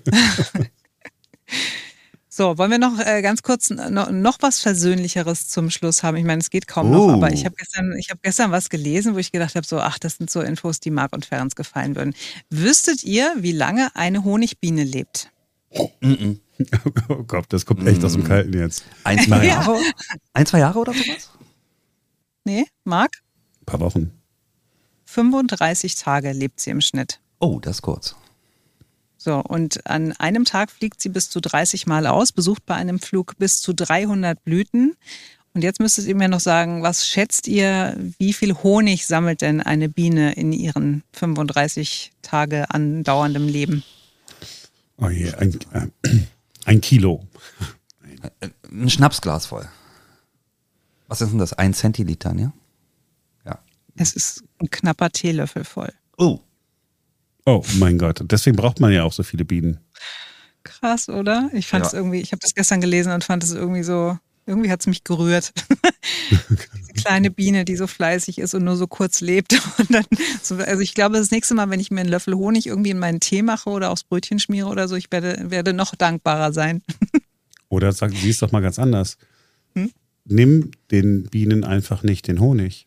So, 2.41 2.57
wollen 2.57 2.71
wir 2.71 2.79
noch 2.79 2.99
äh, 2.99 3.21
ganz 3.21 3.43
kurz 3.43 3.69
noch, 3.69 4.11
noch, 4.11 4.39
was 4.41 4.61
Versöhnlicheres 4.61 5.51
zum 5.51 5.69
Schluss 5.69 6.03
haben? 6.03 6.17
Ich 6.17 6.25
meine, 6.25 6.41
es 6.41 6.49
geht 6.49 6.67
kaum 6.67 6.91
oh. 6.91 7.09
noch, 7.09 7.13
aber 7.13 7.31
ich 7.31 7.45
habe 7.45 7.55
gestern, 7.55 7.95
ich 7.99 8.09
hab 8.09 8.23
gestern 8.23 8.51
was 8.51 8.71
gelesen, 8.71 9.15
wo 9.15 9.19
ich 9.19 9.31
gedacht 9.31 9.57
habe, 9.57 9.67
so, 9.67 9.79
ach, 9.79 9.99
das 9.99 10.17
sind 10.17 10.31
so 10.31 10.41
Infos, 10.41 10.81
die 10.81 10.91
Marc 10.91 11.13
und 11.13 11.27
Ferenc 11.27 11.55
gefallen 11.55 11.97
würden. 11.97 12.15
Wüsstet 12.49 13.05
ihr, 13.05 13.31
wie 13.37 13.53
lange 13.53 13.95
eine 13.95 14.25
Honigbiene 14.25 14.85
lebt? 14.85 15.31
Mm 16.01 16.37
Oh 17.11 17.25
Gott, 17.25 17.45
das 17.51 17.67
kommt 17.67 17.87
echt 17.87 18.01
mm. 18.01 18.07
aus 18.07 18.13
dem 18.15 18.25
Kalten 18.25 18.55
jetzt. 18.55 18.85
Ein, 19.05 19.19
zwei 19.19 19.45
Jahre? 19.47 19.79
Ein, 20.33 20.47
zwei 20.47 20.61
Jahre 20.61 20.79
oder 20.79 20.95
sowas? 20.95 21.29
Nee, 22.45 22.65
Marc? 22.85 23.19
Ein 23.61 23.67
paar 23.67 23.81
Wochen. 23.81 24.13
35 25.05 25.95
Tage 25.95 26.33
lebt 26.33 26.59
sie 26.59 26.71
im 26.71 26.81
Schnitt. 26.81 27.21
Oh, 27.39 27.61
das 27.61 27.77
ist 27.77 27.83
kurz. 27.83 28.17
So, 29.23 29.37
und 29.37 29.87
an 29.87 30.13
einem 30.13 30.47
Tag 30.47 30.71
fliegt 30.71 31.03
sie 31.03 31.11
bis 31.11 31.29
zu 31.29 31.43
30 31.43 31.87
Mal 31.87 32.07
aus, 32.07 32.33
besucht 32.33 32.65
bei 32.65 32.75
einem 32.75 32.99
Flug 32.99 33.37
bis 33.37 33.61
zu 33.61 33.75
300 33.75 34.43
Blüten. 34.43 34.97
Und 35.53 35.63
jetzt 35.63 35.79
müsstet 35.79 36.07
ihr 36.07 36.15
mir 36.15 36.29
noch 36.29 36.41
sagen, 36.41 36.83
was 36.83 37.07
schätzt 37.07 37.47
ihr, 37.47 37.99
wie 38.17 38.33
viel 38.33 38.55
Honig 38.55 39.07
sammelt 39.07 39.43
denn 39.43 39.61
eine 39.61 39.91
Biene 39.91 40.33
in 40.33 40.55
ihren 40.55 41.03
35 41.13 42.13
Tage 42.23 42.71
andauerndem 42.71 43.47
Leben? 43.47 43.83
Oh 44.97 45.11
je, 45.11 45.35
ein, 45.35 45.59
äh, 45.75 45.89
ein 46.65 46.81
Kilo. 46.81 47.29
Ein 48.73 48.89
Schnapsglas 48.89 49.45
voll. 49.45 49.69
Was 51.09 51.21
ist 51.21 51.29
denn 51.29 51.39
das? 51.39 51.53
Ein 51.53 51.75
Zentiliter, 51.75 52.33
ne? 52.33 52.55
Ja. 53.45 53.59
Es 53.97 54.15
ist 54.15 54.45
ein 54.61 54.71
knapper 54.71 55.11
Teelöffel 55.11 55.65
voll. 55.65 55.93
Oh. 56.17 56.41
Oh 57.47 57.63
mein 57.79 57.99
Gott, 57.99 58.21
deswegen 58.25 58.57
braucht 58.57 58.81
man 58.81 58.93
ja 58.93 59.05
auch 59.05 59.13
so 59.13 59.23
viele 59.23 59.45
Bienen. 59.45 59.79
Krass, 60.63 61.09
oder? 61.09 61.51
Ich 61.53 61.67
fand 61.67 61.87
es 61.87 61.93
irgendwie, 61.93 62.21
ich 62.21 62.33
habe 62.33 62.41
das 62.41 62.55
gestern 62.55 62.81
gelesen 62.81 63.13
und 63.13 63.25
fand 63.25 63.43
es 63.43 63.53
irgendwie 63.53 63.83
so, 63.83 64.19
irgendwie 64.47 64.71
hat 64.71 64.81
es 64.81 64.87
mich 64.87 65.05
gerührt. 65.05 65.53
Diese 66.31 66.93
kleine 66.95 67.31
Biene, 67.31 67.65
die 67.65 67.77
so 67.77 67.87
fleißig 67.87 68.39
ist 68.39 68.55
und 68.55 68.65
nur 68.65 68.77
so 68.77 68.87
kurz 68.87 69.21
lebt. 69.21 69.59
Und 69.79 69.95
dann 69.95 70.05
so, 70.43 70.57
also 70.57 70.81
ich 70.81 70.95
glaube, 70.95 71.17
das 71.17 71.31
nächste 71.31 71.55
Mal, 71.55 71.71
wenn 71.71 71.81
ich 71.81 71.91
mir 71.91 72.01
einen 72.01 72.11
Löffel 72.11 72.35
Honig 72.35 72.67
irgendwie 72.67 72.91
in 72.91 72.99
meinen 72.99 73.21
Tee 73.21 73.43
mache 73.43 73.71
oder 73.71 73.91
aufs 73.91 74.05
Brötchen 74.05 74.39
schmiere 74.39 74.69
oder 74.69 74.89
so, 74.89 74.97
ich 74.97 75.11
werde, 75.11 75.51
werde 75.51 75.73
noch 75.73 75.95
dankbarer 75.95 76.53
sein. 76.53 76.83
oder 77.69 77.93
sag, 77.93 78.13
sieh 78.13 78.31
es 78.31 78.39
doch 78.39 78.53
mal 78.53 78.61
ganz 78.61 78.79
anders. 78.79 79.17
Hm? 79.75 79.91
Nimm 80.25 80.73
den 80.91 81.25
Bienen 81.25 81.65
einfach 81.65 82.03
nicht 82.03 82.27
den 82.29 82.41
Honig. 82.41 82.87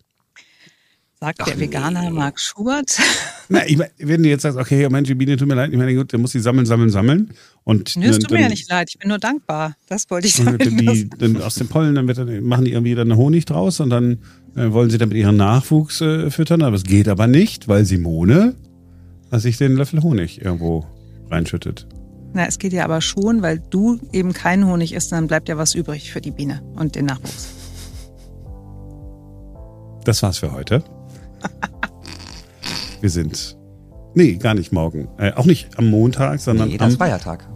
Sagt 1.23 1.39
Ach, 1.39 1.45
der 1.45 1.57
Veganer 1.57 2.01
nee. 2.01 2.09
Marc 2.09 2.37
Schubert. 2.37 2.99
Na, 3.47 3.65
ich 3.65 3.77
mein, 3.77 3.87
wenn 3.97 4.23
du 4.23 4.27
jetzt 4.27 4.41
sagst, 4.41 4.57
okay, 4.57 4.89
Mensch, 4.89 5.07
die 5.07 5.15
Biene 5.15 5.37
tut 5.37 5.47
mir 5.47 5.55
leid, 5.55 5.71
ich 5.71 5.77
meine, 5.77 5.95
gut, 5.95 6.11
der 6.11 6.19
muss 6.19 6.33
sie 6.33 6.41
sammeln, 6.41 6.65
sammeln, 6.65 6.89
sammeln. 6.89 7.31
Und 7.63 7.95
Nö, 7.95 8.09
es 8.09 8.19
tut 8.19 8.31
mir 8.31 8.41
ja 8.41 8.49
nicht 8.49 8.69
leid, 8.69 8.89
ich 8.89 8.99
bin 8.99 9.07
nur 9.07 9.19
dankbar. 9.19 9.77
Das 9.87 10.09
wollte 10.09 10.27
ich 10.27 10.35
sagen. 10.35 10.57
Die, 10.57 11.09
dann 11.17 11.41
aus 11.41 11.55
dem 11.55 11.69
Pollen, 11.69 11.95
dann, 11.95 12.07
dann, 12.07 12.43
machen 12.43 12.65
die 12.65 12.73
irgendwie 12.73 12.93
dann 12.93 13.15
Honig 13.15 13.45
draus 13.45 13.79
und 13.79 13.89
dann 13.89 14.17
äh, 14.57 14.69
wollen 14.73 14.89
sie 14.89 14.97
damit 14.97 15.15
ihren 15.15 15.37
Nachwuchs 15.37 16.01
äh, 16.01 16.29
füttern. 16.29 16.61
Aber 16.61 16.75
es 16.75 16.83
geht 16.83 17.07
aber 17.07 17.27
nicht, 17.27 17.69
weil 17.69 17.85
Simone 17.85 18.55
sich 19.31 19.57
den 19.57 19.77
Löffel 19.77 20.03
Honig 20.03 20.41
irgendwo 20.41 20.85
reinschüttet. 21.31 21.87
Na, 22.33 22.47
es 22.47 22.59
geht 22.59 22.73
ja 22.73 22.83
aber 22.83 22.99
schon, 22.99 23.41
weil 23.41 23.63
du 23.69 23.97
eben 24.11 24.33
keinen 24.33 24.65
Honig 24.65 24.91
isst, 24.91 25.13
dann 25.13 25.27
bleibt 25.27 25.47
ja 25.47 25.55
was 25.57 25.73
übrig 25.73 26.11
für 26.11 26.19
die 26.19 26.31
Biene 26.31 26.61
und 26.75 26.95
den 26.95 27.05
Nachwuchs. 27.05 27.47
Das 30.03 30.21
war's 30.21 30.39
für 30.39 30.51
heute. 30.51 30.83
Wir 33.01 33.09
sind. 33.09 33.57
Nee, 34.15 34.35
gar 34.35 34.53
nicht 34.53 34.71
morgen. 34.71 35.09
Äh, 35.17 35.33
auch 35.33 35.45
nicht 35.45 35.77
am 35.77 35.89
Montag, 35.89 36.39
sondern 36.39 36.69
nee, 36.69 36.77
das 36.77 36.93
am 36.93 36.99
Feiertag. 36.99 37.47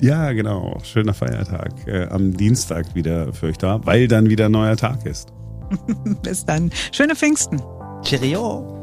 Ja, 0.00 0.32
genau. 0.32 0.78
Schöner 0.82 1.14
Feiertag. 1.14 1.86
Äh, 1.86 2.06
am 2.06 2.36
Dienstag 2.36 2.94
wieder 2.94 3.32
für 3.32 3.46
euch 3.46 3.58
da, 3.58 3.80
weil 3.84 4.08
dann 4.08 4.28
wieder 4.28 4.48
neuer 4.48 4.76
Tag 4.76 5.06
ist. 5.06 5.32
Bis 6.22 6.44
dann. 6.44 6.72
Schöne 6.90 7.14
Pfingsten. 7.14 7.62
Cheerio. 8.02 8.81